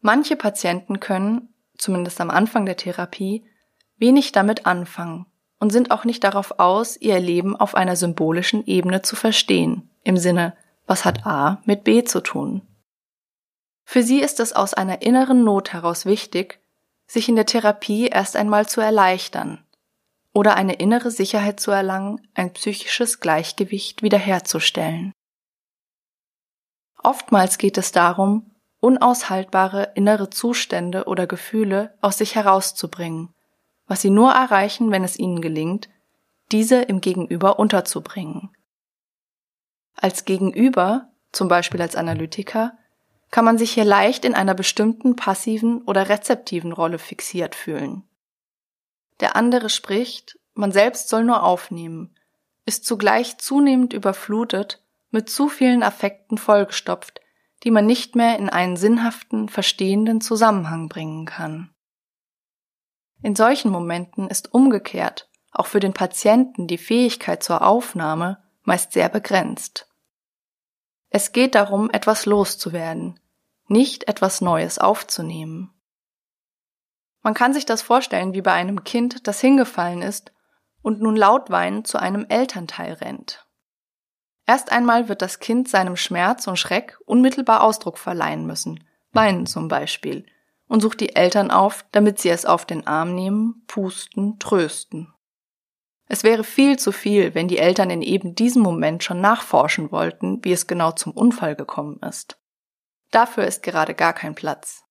Manche 0.00 0.36
Patienten 0.36 1.00
können, 1.00 1.54
zumindest 1.78 2.20
am 2.20 2.28
Anfang 2.28 2.66
der 2.66 2.76
Therapie, 2.76 3.48
wenig 3.96 4.32
damit 4.32 4.66
anfangen 4.66 5.24
und 5.58 5.72
sind 5.72 5.90
auch 5.90 6.04
nicht 6.04 6.22
darauf 6.22 6.58
aus, 6.58 6.98
ihr 6.98 7.18
Leben 7.18 7.56
auf 7.56 7.74
einer 7.74 7.96
symbolischen 7.96 8.66
Ebene 8.66 9.00
zu 9.00 9.16
verstehen, 9.16 9.88
im 10.04 10.18
Sinne, 10.18 10.54
was 10.86 11.06
hat 11.06 11.24
A 11.24 11.62
mit 11.64 11.84
B 11.84 12.04
zu 12.04 12.20
tun? 12.20 12.60
Für 13.84 14.02
sie 14.02 14.20
ist 14.20 14.40
es 14.40 14.52
aus 14.52 14.74
einer 14.74 15.00
inneren 15.00 15.42
Not 15.42 15.72
heraus 15.72 16.04
wichtig, 16.04 16.60
sich 17.06 17.28
in 17.28 17.36
der 17.36 17.46
Therapie 17.46 18.08
erst 18.08 18.36
einmal 18.36 18.68
zu 18.68 18.80
erleichtern 18.80 19.64
oder 20.32 20.54
eine 20.54 20.74
innere 20.74 21.10
Sicherheit 21.10 21.60
zu 21.60 21.70
erlangen, 21.70 22.20
ein 22.34 22.52
psychisches 22.52 23.20
Gleichgewicht 23.20 24.02
wiederherzustellen. 24.02 25.12
Oftmals 27.02 27.58
geht 27.58 27.78
es 27.78 27.92
darum, 27.92 28.50
unaushaltbare 28.80 29.92
innere 29.94 30.28
Zustände 30.28 31.04
oder 31.04 31.26
Gefühle 31.26 31.96
aus 32.00 32.18
sich 32.18 32.34
herauszubringen, 32.34 33.32
was 33.86 34.02
sie 34.02 34.10
nur 34.10 34.32
erreichen, 34.32 34.90
wenn 34.90 35.04
es 35.04 35.18
ihnen 35.18 35.40
gelingt, 35.40 35.88
diese 36.52 36.82
im 36.82 37.00
Gegenüber 37.00 37.58
unterzubringen. 37.58 38.50
Als 39.94 40.24
Gegenüber, 40.24 41.12
zum 41.32 41.48
Beispiel 41.48 41.80
als 41.80 41.96
Analytiker, 41.96 42.76
kann 43.30 43.44
man 43.44 43.58
sich 43.58 43.72
hier 43.72 43.84
leicht 43.84 44.24
in 44.24 44.34
einer 44.34 44.54
bestimmten 44.54 45.16
passiven 45.16 45.82
oder 45.82 46.08
rezeptiven 46.08 46.72
Rolle 46.72 46.98
fixiert 46.98 47.54
fühlen. 47.54 48.04
Der 49.20 49.36
andere 49.36 49.70
spricht, 49.70 50.38
man 50.54 50.72
selbst 50.72 51.08
soll 51.08 51.24
nur 51.24 51.42
aufnehmen, 51.42 52.14
ist 52.64 52.84
zugleich 52.84 53.38
zunehmend 53.38 53.92
überflutet, 53.92 54.82
mit 55.10 55.30
zu 55.30 55.48
vielen 55.48 55.82
Affekten 55.82 56.38
vollgestopft, 56.38 57.20
die 57.62 57.70
man 57.70 57.86
nicht 57.86 58.16
mehr 58.16 58.38
in 58.38 58.48
einen 58.50 58.76
sinnhaften, 58.76 59.48
verstehenden 59.48 60.20
Zusammenhang 60.20 60.88
bringen 60.88 61.24
kann. 61.24 61.70
In 63.22 63.34
solchen 63.34 63.70
Momenten 63.70 64.28
ist 64.28 64.52
umgekehrt 64.52 65.28
auch 65.56 65.66
für 65.66 65.80
den 65.80 65.94
Patienten 65.94 66.66
die 66.66 66.78
Fähigkeit 66.78 67.42
zur 67.42 67.62
Aufnahme 67.62 68.38
meist 68.64 68.92
sehr 68.92 69.08
begrenzt. 69.08 69.88
Es 71.16 71.32
geht 71.32 71.54
darum, 71.54 71.88
etwas 71.88 72.26
loszuwerden, 72.26 73.18
nicht 73.68 74.06
etwas 74.06 74.42
Neues 74.42 74.78
aufzunehmen. 74.78 75.72
Man 77.22 77.32
kann 77.32 77.54
sich 77.54 77.64
das 77.64 77.80
vorstellen 77.80 78.34
wie 78.34 78.42
bei 78.42 78.52
einem 78.52 78.84
Kind, 78.84 79.26
das 79.26 79.40
hingefallen 79.40 80.02
ist 80.02 80.34
und 80.82 81.00
nun 81.00 81.16
laut 81.16 81.48
weinend 81.48 81.86
zu 81.86 81.96
einem 81.96 82.26
Elternteil 82.28 82.92
rennt. 82.92 83.46
Erst 84.44 84.70
einmal 84.70 85.08
wird 85.08 85.22
das 85.22 85.38
Kind 85.38 85.70
seinem 85.70 85.96
Schmerz 85.96 86.48
und 86.48 86.58
Schreck 86.58 86.98
unmittelbar 87.06 87.62
Ausdruck 87.62 87.96
verleihen 87.96 88.46
müssen, 88.46 88.84
weinen 89.12 89.46
zum 89.46 89.68
Beispiel, 89.68 90.26
und 90.68 90.82
sucht 90.82 91.00
die 91.00 91.16
Eltern 91.16 91.50
auf, 91.50 91.86
damit 91.92 92.18
sie 92.18 92.28
es 92.28 92.44
auf 92.44 92.66
den 92.66 92.86
Arm 92.86 93.14
nehmen, 93.14 93.64
pusten, 93.68 94.38
trösten. 94.38 95.14
Es 96.08 96.22
wäre 96.22 96.44
viel 96.44 96.78
zu 96.78 96.92
viel, 96.92 97.34
wenn 97.34 97.48
die 97.48 97.58
Eltern 97.58 97.90
in 97.90 98.02
eben 98.02 98.34
diesem 98.34 98.62
Moment 98.62 99.02
schon 99.02 99.20
nachforschen 99.20 99.90
wollten, 99.90 100.44
wie 100.44 100.52
es 100.52 100.66
genau 100.66 100.92
zum 100.92 101.12
Unfall 101.12 101.56
gekommen 101.56 101.98
ist. 102.02 102.38
Dafür 103.10 103.44
ist 103.44 103.62
gerade 103.62 103.94
gar 103.94 104.12
kein 104.12 104.34
Platz. 104.34 104.84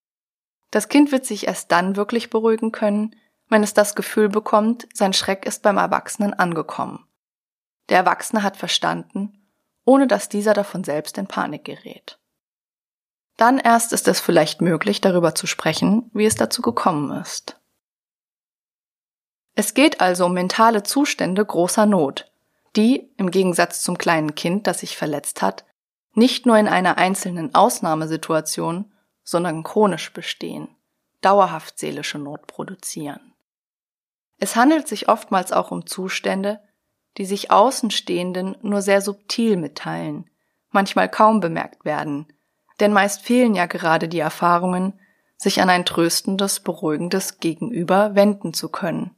Das 0.72 0.90
Kind 0.90 1.12
wird 1.12 1.26
sich 1.26 1.48
erst 1.48 1.72
dann 1.72 1.96
wirklich 1.96 2.30
beruhigen 2.30 2.72
können, 2.72 3.16
wenn 3.48 3.64
es 3.64 3.74
das 3.74 3.96
Gefühl 3.96 4.30
bekommt, 4.30 4.88
sein 4.94 5.14
Schreck 5.14 5.46
ist 5.46 5.62
beim 5.62 5.78
Erwachsenen 5.78 6.34
angekommen. 6.34 7.06
Der 7.90 8.00
Erwachsene 8.00 8.44
hat 8.44 8.58
verstanden, 8.58 9.48
ohne 9.86 10.08
dass 10.08 10.30
dieser 10.30 10.54
davon 10.54 10.84
selbst 10.84 11.18
in 11.18 11.28
Panik 11.28 11.64
gerät. 11.64 12.20
Dann 13.38 13.60
erst 13.60 13.94
ist 13.94 14.08
es 14.08 14.20
vielleicht 14.20 14.62
möglich, 14.62 15.02
darüber 15.02 15.36
zu 15.36 15.46
sprechen, 15.46 16.10
wie 16.14 16.26
es 16.26 16.36
dazu 16.36 16.62
gekommen 16.62 17.12
ist. 17.22 17.60
Es 19.56 19.74
geht 19.74 20.02
also 20.02 20.26
um 20.26 20.34
mentale 20.34 20.84
Zustände 20.84 21.44
großer 21.44 21.86
Not, 21.86 22.32
die, 22.76 23.10
im 23.18 23.32
Gegensatz 23.32 23.82
zum 23.82 23.98
kleinen 23.98 24.36
Kind, 24.36 24.68
das 24.68 24.82
sich 24.82 24.98
verletzt 24.98 25.42
hat, 25.42 25.66
nicht 26.14 26.46
nur 26.46 26.58
in 26.58 26.68
einer 26.68 26.98
einzelnen 26.98 27.56
Ausnahmesituation, 27.56 28.92
sondern 29.24 29.64
chronisch 29.64 30.12
bestehen, 30.12 30.68
dauerhaft 31.22 31.80
seelische 31.80 32.20
Not 32.20 32.48
produzieren. 32.48 33.34
Es 34.38 34.58
handelt 34.58 34.88
sich 34.88 35.08
oftmals 35.08 35.54
auch 35.54 35.72
um 35.72 35.88
Zustände, 35.88 36.60
die 37.18 37.26
sich 37.26 37.50
Außenstehenden 37.50 38.58
nur 38.62 38.82
sehr 38.82 39.02
subtil 39.02 39.56
mitteilen, 39.56 40.30
manchmal 40.70 41.10
kaum 41.10 41.40
bemerkt 41.40 41.86
werden, 41.86 42.28
denn 42.82 42.92
meist 42.92 43.22
fehlen 43.22 43.56
ja 43.56 43.66
gerade 43.68 44.10
die 44.10 44.20
Erfahrungen, 44.20 45.00
sich 45.38 45.62
an 45.62 45.70
ein 45.70 45.86
tröstendes, 45.86 46.60
beruhigendes 46.60 47.40
Gegenüber 47.40 48.16
wenden 48.16 48.54
zu 48.54 48.70
können. 48.70 49.16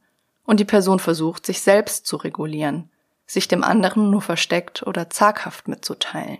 Und 0.48 0.60
die 0.60 0.64
Person 0.64 0.98
versucht, 0.98 1.44
sich 1.44 1.60
selbst 1.60 2.06
zu 2.06 2.16
regulieren, 2.16 2.90
sich 3.26 3.48
dem 3.48 3.62
anderen 3.62 4.10
nur 4.10 4.22
versteckt 4.22 4.82
oder 4.82 5.10
zaghaft 5.10 5.68
mitzuteilen. 5.68 6.38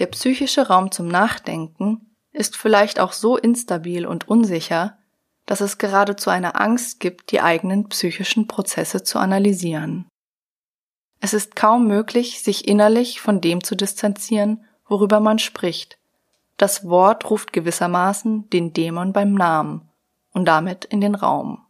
Der 0.00 0.06
psychische 0.06 0.66
Raum 0.66 0.90
zum 0.90 1.06
Nachdenken 1.06 2.16
ist 2.32 2.56
vielleicht 2.56 2.98
auch 2.98 3.12
so 3.12 3.36
instabil 3.36 4.06
und 4.06 4.28
unsicher, 4.28 4.98
dass 5.46 5.60
es 5.60 5.78
geradezu 5.78 6.28
eine 6.28 6.56
Angst 6.56 6.98
gibt, 6.98 7.30
die 7.30 7.40
eigenen 7.40 7.88
psychischen 7.90 8.48
Prozesse 8.48 9.04
zu 9.04 9.20
analysieren. 9.20 10.08
Es 11.20 11.32
ist 11.32 11.54
kaum 11.54 11.86
möglich, 11.86 12.42
sich 12.42 12.66
innerlich 12.66 13.20
von 13.20 13.40
dem 13.40 13.62
zu 13.62 13.76
distanzieren, 13.76 14.64
worüber 14.84 15.20
man 15.20 15.38
spricht. 15.38 15.96
Das 16.56 16.88
Wort 16.88 17.30
ruft 17.30 17.52
gewissermaßen 17.52 18.50
den 18.50 18.72
Dämon 18.72 19.12
beim 19.12 19.32
Namen 19.32 19.88
und 20.32 20.46
damit 20.46 20.84
in 20.86 21.00
den 21.00 21.14
Raum. 21.14 21.65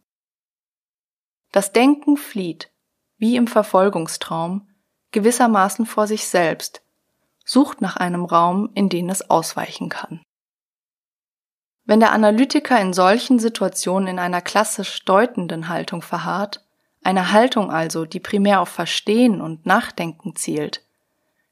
Das 1.57 1.71
Denken 1.71 2.17
flieht, 2.17 2.69
wie 3.17 3.35
im 3.35 3.47
Verfolgungstraum, 3.47 4.69
gewissermaßen 5.09 5.87
vor 5.87 6.05
sich 6.05 6.27
selbst, 6.27 6.83
sucht 7.45 7.81
nach 7.81 7.97
einem 7.97 8.25
Raum, 8.25 8.69
in 8.75 8.89
den 8.89 9.09
es 9.09 9.27
ausweichen 9.31 9.89
kann. 9.89 10.21
Wenn 11.83 11.99
der 11.99 12.11
Analytiker 12.11 12.79
in 12.79 12.93
solchen 12.93 13.39
Situationen 13.39 14.07
in 14.07 14.19
einer 14.19 14.41
klassisch 14.41 15.03
deutenden 15.03 15.67
Haltung 15.67 16.03
verharrt, 16.03 16.63
eine 17.01 17.31
Haltung 17.31 17.71
also, 17.71 18.05
die 18.05 18.19
primär 18.19 18.61
auf 18.61 18.69
Verstehen 18.69 19.41
und 19.41 19.65
Nachdenken 19.65 20.35
zielt, 20.35 20.85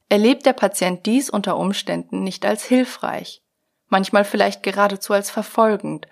erlebt 0.08 0.46
der 0.46 0.54
Patient 0.54 1.04
dies 1.08 1.32
unter 1.32 1.58
Umständen 1.58 2.22
nicht 2.22 2.46
als 2.46 2.64
hilfreich, 2.64 3.42
manchmal 3.88 4.24
vielleicht 4.24 4.62
geradezu 4.62 5.14
als 5.14 5.32
verfolgend, 5.32 6.08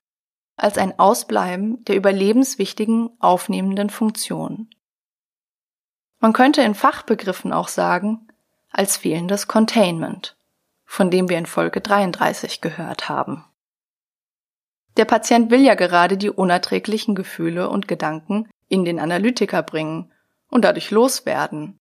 als 0.56 0.78
ein 0.78 1.00
Ausbleiben 1.00 1.84
der 1.86 1.96
überlebenswichtigen 1.96 3.10
aufnehmenden 3.20 3.90
Funktion. 3.90 4.70
Man 6.20 6.34
könnte 6.34 6.62
in 6.62 6.76
Fachbegriffen 6.76 7.52
auch 7.52 7.68
sagen, 7.68 8.28
als 8.72 8.98
fehlendes 8.98 9.48
Containment, 9.48 10.38
von 10.86 11.12
dem 11.12 11.30
wir 11.30 11.38
in 11.38 11.46
Folge 11.46 11.82
33 11.82 12.62
gehört 12.62 13.10
haben. 13.10 13.46
Der 14.98 15.06
Patient 15.06 15.50
will 15.50 15.62
ja 15.62 15.76
gerade 15.76 16.18
die 16.18 16.30
unerträglichen 16.30 17.16
Gefühle 17.16 17.70
und 17.70 17.88
Gedanken 17.88 18.50
in 18.68 18.86
den 18.86 19.00
Analytiker 19.00 19.64
bringen 19.64 20.12
und 20.50 20.64
dadurch 20.64 20.92
loswerden, 20.92 21.80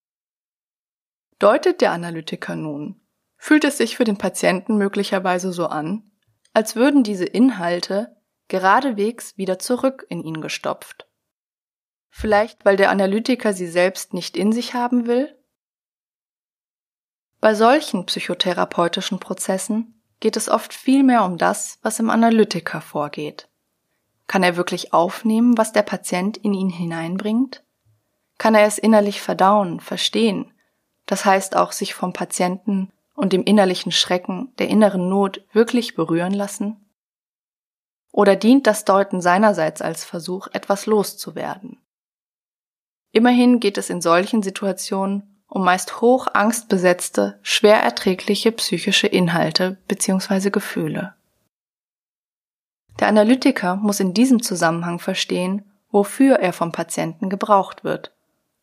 Deutet 1.38 1.80
der 1.80 1.90
Analytiker 1.90 2.54
nun, 2.54 3.00
fühlt 3.36 3.64
es 3.64 3.76
sich 3.76 3.96
für 3.96 4.04
den 4.04 4.16
Patienten 4.16 4.76
möglicherweise 4.76 5.52
so 5.52 5.66
an, 5.66 6.08
als 6.52 6.76
würden 6.76 7.02
diese 7.02 7.24
Inhalte 7.24 8.16
geradewegs 8.52 9.36
wieder 9.36 9.58
zurück 9.58 10.06
in 10.08 10.22
ihn 10.22 10.40
gestopft. 10.40 11.08
Vielleicht 12.10 12.64
weil 12.64 12.76
der 12.76 12.90
Analytiker 12.90 13.52
sie 13.52 13.66
selbst 13.66 14.14
nicht 14.14 14.36
in 14.36 14.52
sich 14.52 14.74
haben 14.74 15.06
will? 15.06 15.36
Bei 17.40 17.54
solchen 17.54 18.06
psychotherapeutischen 18.06 19.18
Prozessen 19.18 20.00
geht 20.20 20.36
es 20.36 20.48
oft 20.48 20.72
viel 20.72 21.02
mehr 21.02 21.24
um 21.24 21.38
das, 21.38 21.78
was 21.82 21.98
im 21.98 22.10
Analytiker 22.10 22.80
vorgeht. 22.80 23.48
Kann 24.28 24.44
er 24.44 24.56
wirklich 24.56 24.92
aufnehmen, 24.92 25.58
was 25.58 25.72
der 25.72 25.82
Patient 25.82 26.36
in 26.36 26.54
ihn 26.54 26.70
hineinbringt? 26.70 27.64
Kann 28.38 28.54
er 28.54 28.66
es 28.66 28.78
innerlich 28.78 29.20
verdauen, 29.20 29.80
verstehen 29.80 30.52
das 31.06 31.24
heißt 31.24 31.56
auch 31.56 31.72
sich 31.72 31.94
vom 31.94 32.12
Patienten 32.12 32.92
und 33.14 33.32
dem 33.32 33.42
innerlichen 33.42 33.92
Schrecken 33.92 34.52
der 34.58 34.68
inneren 34.68 35.08
Not 35.08 35.44
wirklich 35.52 35.94
berühren 35.94 36.32
lassen? 36.32 36.81
Oder 38.12 38.36
dient 38.36 38.66
das 38.66 38.84
Deuten 38.84 39.20
seinerseits 39.20 39.82
als 39.82 40.04
Versuch, 40.04 40.46
etwas 40.52 40.86
loszuwerden? 40.86 41.78
Immerhin 43.10 43.58
geht 43.58 43.78
es 43.78 43.90
in 43.90 44.00
solchen 44.00 44.42
Situationen 44.42 45.32
um 45.48 45.64
meist 45.64 46.00
hoch 46.00 46.28
angstbesetzte, 46.32 47.38
schwer 47.42 47.82
erträgliche 47.82 48.52
psychische 48.52 49.06
Inhalte 49.06 49.76
bzw. 49.86 50.48
Gefühle. 50.48 51.14
Der 52.98 53.08
Analytiker 53.08 53.76
muss 53.76 54.00
in 54.00 54.14
diesem 54.14 54.42
Zusammenhang 54.42 54.98
verstehen, 54.98 55.70
wofür 55.90 56.36
er 56.36 56.54
vom 56.54 56.72
Patienten 56.72 57.28
gebraucht 57.28 57.84
wird, 57.84 58.12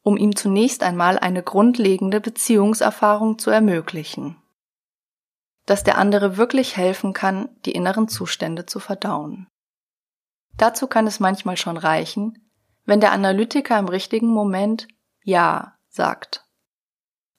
um 0.01 0.17
ihm 0.17 0.35
zunächst 0.35 0.81
einmal 0.81 1.19
eine 1.19 1.43
grundlegende 1.43 2.19
Beziehungserfahrung 2.19 3.38
zu 3.38 3.51
ermöglichen. 3.51 4.38
Dass 5.69 5.84
der 5.84 5.99
andere 5.99 6.36
wirklich 6.36 6.77
helfen 6.77 7.13
kann, 7.13 7.47
die 7.63 7.73
inneren 7.73 8.08
Zustände 8.08 8.65
zu 8.65 8.79
verdauen. 8.79 9.47
Dazu 10.58 10.88
kann 10.88 11.05
es 11.05 11.19
manchmal 11.19 11.58
schon 11.58 11.77
reichen, 11.77 12.49
wenn 12.86 12.99
der 12.99 13.12
Analytiker 13.12 13.77
im 13.77 13.88
richtigen 13.88 14.29
Moment 14.29 14.88
Ja 15.21 15.77
sagt. 15.88 16.43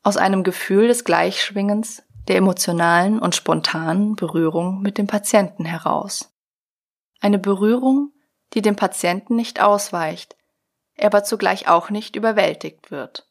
Aus 0.05 0.17
einem 0.17 0.45
Gefühl 0.45 0.87
des 0.87 1.03
Gleichschwingens, 1.03 2.05
der 2.29 2.37
emotionalen 2.37 3.19
und 3.19 3.35
spontanen 3.35 4.15
Berührung 4.15 4.81
mit 4.81 4.97
dem 4.97 5.09
Patienten 5.09 5.65
heraus. 5.65 6.33
Eine 7.21 7.41
Berührung, 7.41 8.13
die 8.55 8.63
dem 8.63 8.77
Patienten 8.77 9.35
nicht 9.35 9.61
ausweicht, 9.61 10.37
er 10.95 11.07
aber 11.07 11.25
zugleich 11.25 11.67
auch 11.67 11.91
nicht 11.91 12.15
überwältigt 12.15 12.93
wird. 12.93 13.29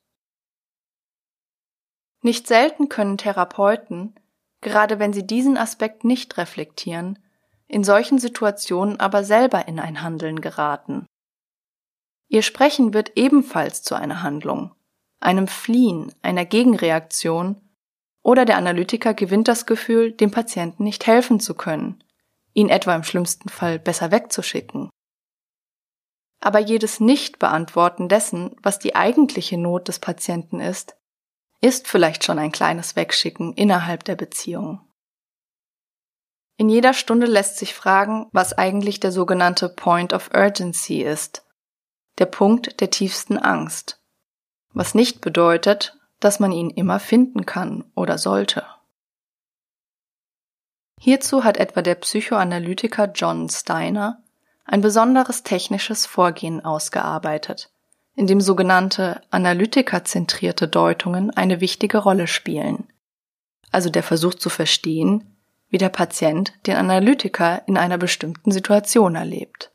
Nicht 2.21 2.47
selten 2.47 2.89
können 2.89 3.17
Therapeuten, 3.17 4.19
gerade 4.61 4.99
wenn 4.99 5.13
sie 5.13 5.25
diesen 5.25 5.57
Aspekt 5.57 6.03
nicht 6.03 6.37
reflektieren, 6.37 7.19
in 7.67 7.83
solchen 7.83 8.17
Situationen 8.17 8.99
aber 8.99 9.23
selber 9.23 9.67
in 9.67 9.79
ein 9.79 10.01
Handeln 10.01 10.41
geraten. 10.41 11.05
Ihr 12.27 12.41
Sprechen 12.41 12.93
wird 12.93 13.13
ebenfalls 13.15 13.81
zu 13.83 13.95
einer 13.95 14.21
Handlung, 14.21 14.73
einem 15.19 15.47
Fliehen, 15.47 16.13
einer 16.21 16.45
Gegenreaktion, 16.45 17.61
oder 18.21 18.45
der 18.45 18.57
Analytiker 18.57 19.13
gewinnt 19.13 19.47
das 19.47 19.65
Gefühl, 19.65 20.11
dem 20.11 20.31
Patienten 20.31 20.83
nicht 20.83 21.07
helfen 21.07 21.39
zu 21.39 21.55
können, 21.55 22.03
ihn 22.53 22.69
etwa 22.69 22.93
im 22.95 23.03
schlimmsten 23.03 23.49
Fall 23.49 23.79
besser 23.79 24.11
wegzuschicken. 24.11 24.89
Aber 26.41 26.59
jedes 26.59 26.99
Nicht-Beantworten 26.99 28.07
dessen, 28.07 28.55
was 28.61 28.79
die 28.79 28.95
eigentliche 28.95 29.57
Not 29.57 29.87
des 29.87 29.99
Patienten 29.99 30.59
ist, 30.59 30.95
ist 31.61 31.87
vielleicht 31.87 32.23
schon 32.23 32.39
ein 32.39 32.51
kleines 32.51 32.95
Wegschicken 32.95 33.53
innerhalb 33.53 34.03
der 34.03 34.15
Beziehung. 34.15 34.81
In 36.57 36.69
jeder 36.69 36.93
Stunde 36.93 37.25
lässt 37.25 37.57
sich 37.57 37.73
fragen, 37.73 38.27
was 38.31 38.57
eigentlich 38.57 38.99
der 38.99 39.11
sogenannte 39.11 39.69
Point 39.69 40.13
of 40.13 40.29
Urgency 40.35 41.01
ist, 41.01 41.45
der 42.17 42.25
Punkt 42.25 42.81
der 42.81 42.89
tiefsten 42.89 43.37
Angst, 43.37 44.03
was 44.73 44.93
nicht 44.93 45.21
bedeutet, 45.21 45.97
dass 46.19 46.39
man 46.39 46.51
ihn 46.51 46.69
immer 46.69 46.99
finden 46.99 47.45
kann 47.45 47.89
oder 47.95 48.17
sollte. 48.17 48.65
Hierzu 50.99 51.45
hat 51.45 51.55
etwa 51.55 51.81
der 51.81 51.95
Psychoanalytiker 51.95 53.05
John 53.05 53.47
Steiner 53.47 54.21
ein 54.65 54.81
besonderes 54.81 55.43
technisches 55.43 56.05
Vorgehen 56.05 56.63
ausgearbeitet, 56.63 57.71
in 58.15 58.27
dem 58.27 58.41
sogenannte 58.41 59.21
analytikerzentrierte 59.31 60.67
Deutungen 60.67 61.31
eine 61.31 61.61
wichtige 61.61 61.99
Rolle 61.99 62.27
spielen. 62.27 62.91
Also 63.71 63.89
der 63.89 64.03
Versuch 64.03 64.33
zu 64.33 64.49
verstehen, 64.49 65.37
wie 65.69 65.77
der 65.77 65.89
Patient 65.89 66.53
den 66.65 66.75
Analytiker 66.75 67.67
in 67.67 67.77
einer 67.77 67.97
bestimmten 67.97 68.51
Situation 68.51 69.15
erlebt. 69.15 69.71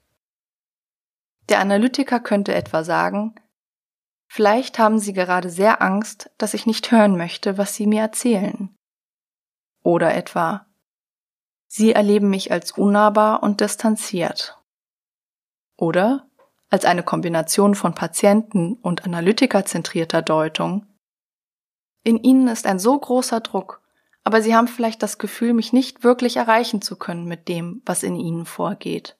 Der 1.48 1.60
Analytiker 1.60 2.20
könnte 2.20 2.54
etwa 2.54 2.84
sagen, 2.84 3.34
Vielleicht 4.26 4.80
haben 4.80 4.98
Sie 4.98 5.12
gerade 5.12 5.48
sehr 5.48 5.80
Angst, 5.80 6.30
dass 6.38 6.54
ich 6.54 6.66
nicht 6.66 6.90
hören 6.90 7.16
möchte, 7.16 7.56
was 7.56 7.76
Sie 7.76 7.86
mir 7.86 8.00
erzählen. 8.00 8.74
Oder 9.84 10.14
etwa, 10.14 10.66
Sie 11.68 11.92
erleben 11.92 12.30
mich 12.30 12.50
als 12.50 12.72
unnahbar 12.72 13.42
und 13.42 13.60
distanziert. 13.60 14.58
Oder 15.76 16.28
als 16.74 16.84
eine 16.84 17.04
Kombination 17.04 17.76
von 17.76 17.94
Patienten- 17.94 18.72
und 18.82 19.04
Analytikerzentrierter 19.04 20.22
Deutung. 20.22 20.84
In 22.02 22.20
Ihnen 22.20 22.48
ist 22.48 22.66
ein 22.66 22.80
so 22.80 22.98
großer 22.98 23.38
Druck, 23.38 23.80
aber 24.24 24.42
Sie 24.42 24.56
haben 24.56 24.66
vielleicht 24.66 25.00
das 25.00 25.18
Gefühl, 25.18 25.52
mich 25.52 25.72
nicht 25.72 26.02
wirklich 26.02 26.36
erreichen 26.36 26.82
zu 26.82 26.96
können 26.96 27.26
mit 27.26 27.46
dem, 27.46 27.80
was 27.86 28.02
in 28.02 28.16
Ihnen 28.16 28.44
vorgeht. 28.44 29.16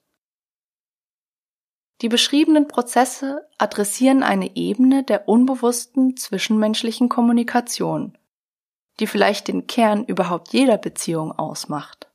Die 2.01 2.09
beschriebenen 2.09 2.67
Prozesse 2.67 3.47
adressieren 3.57 4.21
eine 4.21 4.57
Ebene 4.57 5.05
der 5.05 5.29
unbewussten 5.29 6.17
zwischenmenschlichen 6.17 7.07
Kommunikation, 7.07 8.17
die 8.99 9.07
vielleicht 9.07 9.47
den 9.47 9.65
Kern 9.65 10.03
überhaupt 10.03 10.51
jeder 10.51 10.77
Beziehung 10.77 11.31
ausmacht. 11.31 12.11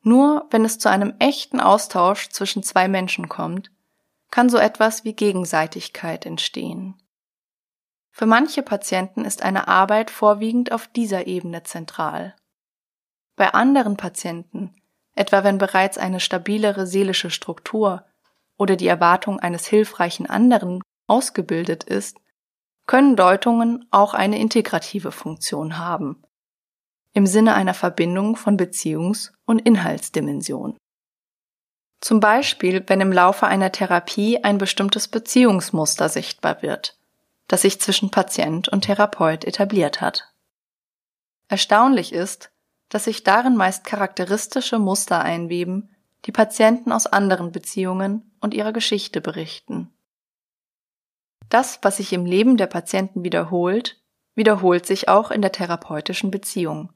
Nur 0.00 0.46
wenn 0.50 0.64
es 0.64 0.78
zu 0.78 0.88
einem 0.88 1.12
echten 1.18 1.60
Austausch 1.60 2.30
zwischen 2.30 2.62
zwei 2.62 2.88
Menschen 2.88 3.28
kommt, 3.28 3.73
kann 4.34 4.48
so 4.48 4.58
etwas 4.58 5.04
wie 5.04 5.12
Gegenseitigkeit 5.12 6.26
entstehen. 6.26 7.00
Für 8.10 8.26
manche 8.26 8.64
Patienten 8.64 9.24
ist 9.24 9.42
eine 9.42 9.68
Arbeit 9.68 10.10
vorwiegend 10.10 10.72
auf 10.72 10.88
dieser 10.88 11.28
Ebene 11.28 11.62
zentral. 11.62 12.34
Bei 13.36 13.54
anderen 13.54 13.96
Patienten, 13.96 14.74
etwa 15.14 15.44
wenn 15.44 15.58
bereits 15.58 15.98
eine 15.98 16.18
stabilere 16.18 16.84
seelische 16.84 17.30
Struktur 17.30 18.06
oder 18.58 18.74
die 18.74 18.88
Erwartung 18.88 19.38
eines 19.38 19.68
hilfreichen 19.68 20.26
anderen 20.26 20.82
ausgebildet 21.06 21.84
ist, 21.84 22.18
können 22.86 23.14
Deutungen 23.14 23.86
auch 23.92 24.14
eine 24.14 24.40
integrative 24.40 25.12
Funktion 25.12 25.78
haben, 25.78 26.24
im 27.12 27.26
Sinne 27.28 27.54
einer 27.54 27.74
Verbindung 27.74 28.34
von 28.34 28.56
Beziehungs- 28.58 29.30
und 29.44 29.60
Inhaltsdimension. 29.60 30.76
Zum 32.04 32.20
Beispiel, 32.20 32.84
wenn 32.86 33.00
im 33.00 33.12
Laufe 33.12 33.46
einer 33.46 33.72
Therapie 33.72 34.44
ein 34.44 34.58
bestimmtes 34.58 35.08
Beziehungsmuster 35.08 36.10
sichtbar 36.10 36.60
wird, 36.60 36.98
das 37.48 37.62
sich 37.62 37.80
zwischen 37.80 38.10
Patient 38.10 38.68
und 38.68 38.82
Therapeut 38.82 39.46
etabliert 39.46 40.02
hat. 40.02 40.30
Erstaunlich 41.48 42.12
ist, 42.12 42.50
dass 42.90 43.04
sich 43.04 43.24
darin 43.24 43.56
meist 43.56 43.84
charakteristische 43.84 44.78
Muster 44.78 45.22
einweben, 45.22 45.96
die 46.26 46.32
Patienten 46.32 46.92
aus 46.92 47.06
anderen 47.06 47.52
Beziehungen 47.52 48.30
und 48.38 48.52
ihrer 48.52 48.74
Geschichte 48.74 49.22
berichten. 49.22 49.90
Das, 51.48 51.78
was 51.80 51.96
sich 51.96 52.12
im 52.12 52.26
Leben 52.26 52.58
der 52.58 52.66
Patienten 52.66 53.24
wiederholt, 53.24 53.98
wiederholt 54.34 54.84
sich 54.84 55.08
auch 55.08 55.30
in 55.30 55.40
der 55.40 55.52
therapeutischen 55.52 56.30
Beziehung 56.30 56.92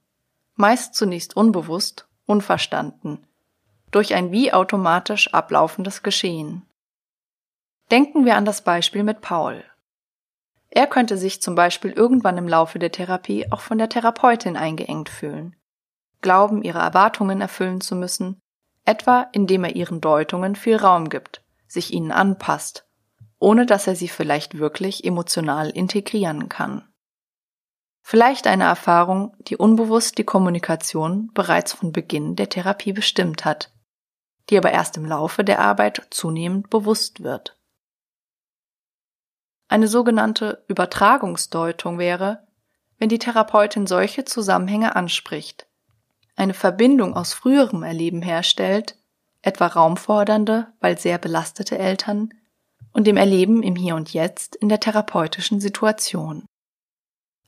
meist 0.54 0.94
zunächst 0.94 1.34
unbewusst, 1.34 2.08
unverstanden, 2.26 3.26
durch 3.90 4.14
ein 4.14 4.32
wie 4.32 4.52
automatisch 4.52 5.32
ablaufendes 5.32 6.02
Geschehen. 6.02 6.62
Denken 7.90 8.24
wir 8.24 8.36
an 8.36 8.44
das 8.44 8.62
Beispiel 8.62 9.02
mit 9.02 9.20
Paul. 9.20 9.64
Er 10.70 10.86
könnte 10.86 11.16
sich 11.16 11.40
zum 11.40 11.54
Beispiel 11.54 11.92
irgendwann 11.92 12.36
im 12.36 12.46
Laufe 12.46 12.78
der 12.78 12.92
Therapie 12.92 13.50
auch 13.50 13.60
von 13.60 13.78
der 13.78 13.88
Therapeutin 13.88 14.56
eingeengt 14.56 15.08
fühlen, 15.08 15.56
glauben, 16.20 16.62
ihre 16.62 16.80
Erwartungen 16.80 17.40
erfüllen 17.40 17.80
zu 17.80 17.96
müssen, 17.96 18.40
etwa 18.84 19.28
indem 19.32 19.64
er 19.64 19.76
ihren 19.76 20.00
Deutungen 20.00 20.56
viel 20.56 20.76
Raum 20.76 21.08
gibt, 21.08 21.42
sich 21.66 21.92
ihnen 21.92 22.12
anpasst, 22.12 22.86
ohne 23.38 23.66
dass 23.66 23.86
er 23.86 23.96
sie 23.96 24.08
vielleicht 24.08 24.58
wirklich 24.58 25.04
emotional 25.04 25.70
integrieren 25.70 26.48
kann. 26.48 26.86
Vielleicht 28.02 28.46
eine 28.46 28.64
Erfahrung, 28.64 29.36
die 29.40 29.56
unbewusst 29.56 30.16
die 30.16 30.24
Kommunikation 30.24 31.30
bereits 31.34 31.74
von 31.74 31.92
Beginn 31.92 32.36
der 32.36 32.48
Therapie 32.48 32.92
bestimmt 32.92 33.44
hat, 33.44 33.70
die 34.48 34.58
aber 34.58 34.70
erst 34.70 34.96
im 34.96 35.04
Laufe 35.04 35.44
der 35.44 35.60
Arbeit 35.60 36.06
zunehmend 36.10 36.70
bewusst 36.70 37.22
wird. 37.22 37.56
Eine 39.68 39.88
sogenannte 39.88 40.64
Übertragungsdeutung 40.68 41.98
wäre, 41.98 42.46
wenn 42.98 43.08
die 43.08 43.18
Therapeutin 43.18 43.86
solche 43.86 44.24
Zusammenhänge 44.24 44.96
anspricht, 44.96 45.66
eine 46.36 46.54
Verbindung 46.54 47.14
aus 47.14 47.34
früherem 47.34 47.82
Erleben 47.82 48.22
herstellt, 48.22 48.96
etwa 49.42 49.66
raumfordernde, 49.66 50.68
weil 50.80 50.98
sehr 50.98 51.18
belastete 51.18 51.78
Eltern, 51.78 52.32
und 52.92 53.06
dem 53.06 53.16
Erleben 53.16 53.62
im 53.62 53.76
Hier 53.76 53.94
und 53.94 54.12
Jetzt 54.12 54.56
in 54.56 54.68
der 54.68 54.80
therapeutischen 54.80 55.60
Situation 55.60 56.48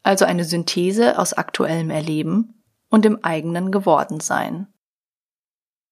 also 0.03 0.24
eine 0.24 0.44
Synthese 0.44 1.18
aus 1.18 1.32
aktuellem 1.32 1.90
Erleben 1.90 2.62
und 2.88 3.05
dem 3.05 3.22
eigenen 3.24 3.70
Gewordensein. 3.70 4.66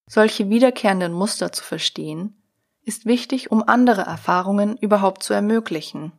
Solche 0.09 0.49
wiederkehrenden 0.49 1.13
Muster 1.13 1.53
zu 1.53 1.63
verstehen, 1.63 2.43
ist 2.83 3.05
wichtig, 3.05 3.53
um 3.53 3.63
andere 3.69 4.01
Erfahrungen 4.03 4.79
überhaupt 4.79 5.23
zu 5.23 5.35
ermöglichen. 5.35 6.13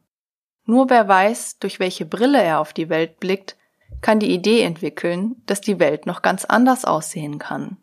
Nur 0.65 0.91
wer 0.91 1.07
weiß, 1.07 1.57
durch 1.57 1.79
welche 1.79 2.05
Brille 2.05 2.41
er 2.41 2.59
auf 2.59 2.73
die 2.73 2.89
Welt 2.89 3.19
blickt, 3.19 3.57
kann 4.01 4.19
die 4.19 4.31
Idee 4.31 4.61
entwickeln, 4.61 5.41
dass 5.47 5.61
die 5.61 5.79
Welt 5.79 6.05
noch 6.05 6.21
ganz 6.21 6.45
anders 6.45 6.85
aussehen 6.85 7.39
kann. 7.39 7.77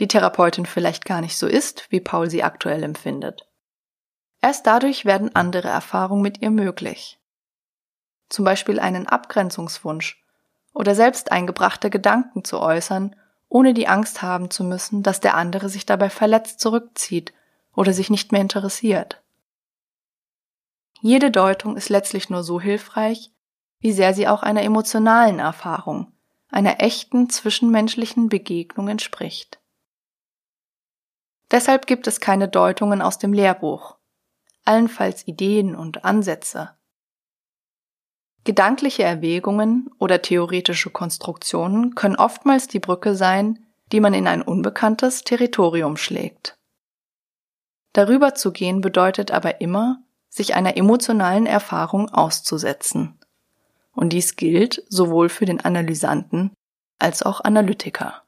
Die 0.00 0.08
Therapeutin 0.08 0.64
vielleicht 0.64 1.04
gar 1.04 1.20
nicht 1.20 1.36
so 1.36 1.46
ist, 1.46 1.86
wie 1.90 2.00
Paul 2.00 2.30
sie 2.30 2.42
aktuell 2.42 2.82
empfindet. 2.82 3.46
Erst 4.40 4.66
dadurch 4.66 5.04
werden 5.04 5.36
andere 5.36 5.68
Erfahrungen 5.68 6.22
mit 6.22 6.40
ihr 6.40 6.50
möglich. 6.50 7.20
Zum 8.30 8.46
Beispiel 8.46 8.80
einen 8.80 9.06
Abgrenzungswunsch 9.06 10.24
oder 10.72 10.94
selbst 10.94 11.30
eingebrachte 11.30 11.90
Gedanken 11.90 12.42
zu 12.42 12.58
äußern, 12.58 13.14
ohne 13.52 13.74
die 13.74 13.86
Angst 13.86 14.22
haben 14.22 14.50
zu 14.50 14.64
müssen, 14.64 15.02
dass 15.02 15.20
der 15.20 15.34
andere 15.36 15.68
sich 15.68 15.84
dabei 15.84 16.08
verletzt 16.08 16.58
zurückzieht 16.58 17.34
oder 17.74 17.92
sich 17.92 18.08
nicht 18.08 18.32
mehr 18.32 18.40
interessiert. 18.40 19.22
Jede 21.02 21.30
Deutung 21.30 21.76
ist 21.76 21.90
letztlich 21.90 22.30
nur 22.30 22.44
so 22.44 22.60
hilfreich, 22.60 23.30
wie 23.78 23.92
sehr 23.92 24.14
sie 24.14 24.26
auch 24.26 24.42
einer 24.42 24.62
emotionalen 24.62 25.38
Erfahrung, 25.38 26.12
einer 26.48 26.80
echten 26.80 27.28
zwischenmenschlichen 27.28 28.30
Begegnung 28.30 28.88
entspricht. 28.88 29.60
Deshalb 31.50 31.86
gibt 31.86 32.06
es 32.06 32.20
keine 32.20 32.48
Deutungen 32.48 33.02
aus 33.02 33.18
dem 33.18 33.34
Lehrbuch, 33.34 33.96
allenfalls 34.64 35.28
Ideen 35.28 35.76
und 35.76 36.06
Ansätze. 36.06 36.70
Gedankliche 38.44 39.04
Erwägungen 39.04 39.90
oder 39.98 40.20
theoretische 40.20 40.90
Konstruktionen 40.90 41.94
können 41.94 42.16
oftmals 42.16 42.66
die 42.66 42.80
Brücke 42.80 43.14
sein, 43.14 43.64
die 43.92 44.00
man 44.00 44.14
in 44.14 44.26
ein 44.26 44.42
unbekanntes 44.42 45.22
Territorium 45.22 45.96
schlägt. 45.96 46.56
Darüber 47.92 48.34
zu 48.34 48.52
gehen 48.52 48.80
bedeutet 48.80 49.30
aber 49.30 49.60
immer, 49.60 50.02
sich 50.28 50.54
einer 50.54 50.76
emotionalen 50.76 51.46
Erfahrung 51.46 52.08
auszusetzen. 52.08 53.20
Und 53.94 54.14
dies 54.14 54.36
gilt 54.36 54.82
sowohl 54.88 55.28
für 55.28 55.44
den 55.44 55.60
Analysanten 55.60 56.52
als 56.98 57.22
auch 57.22 57.42
Analytiker. 57.42 58.21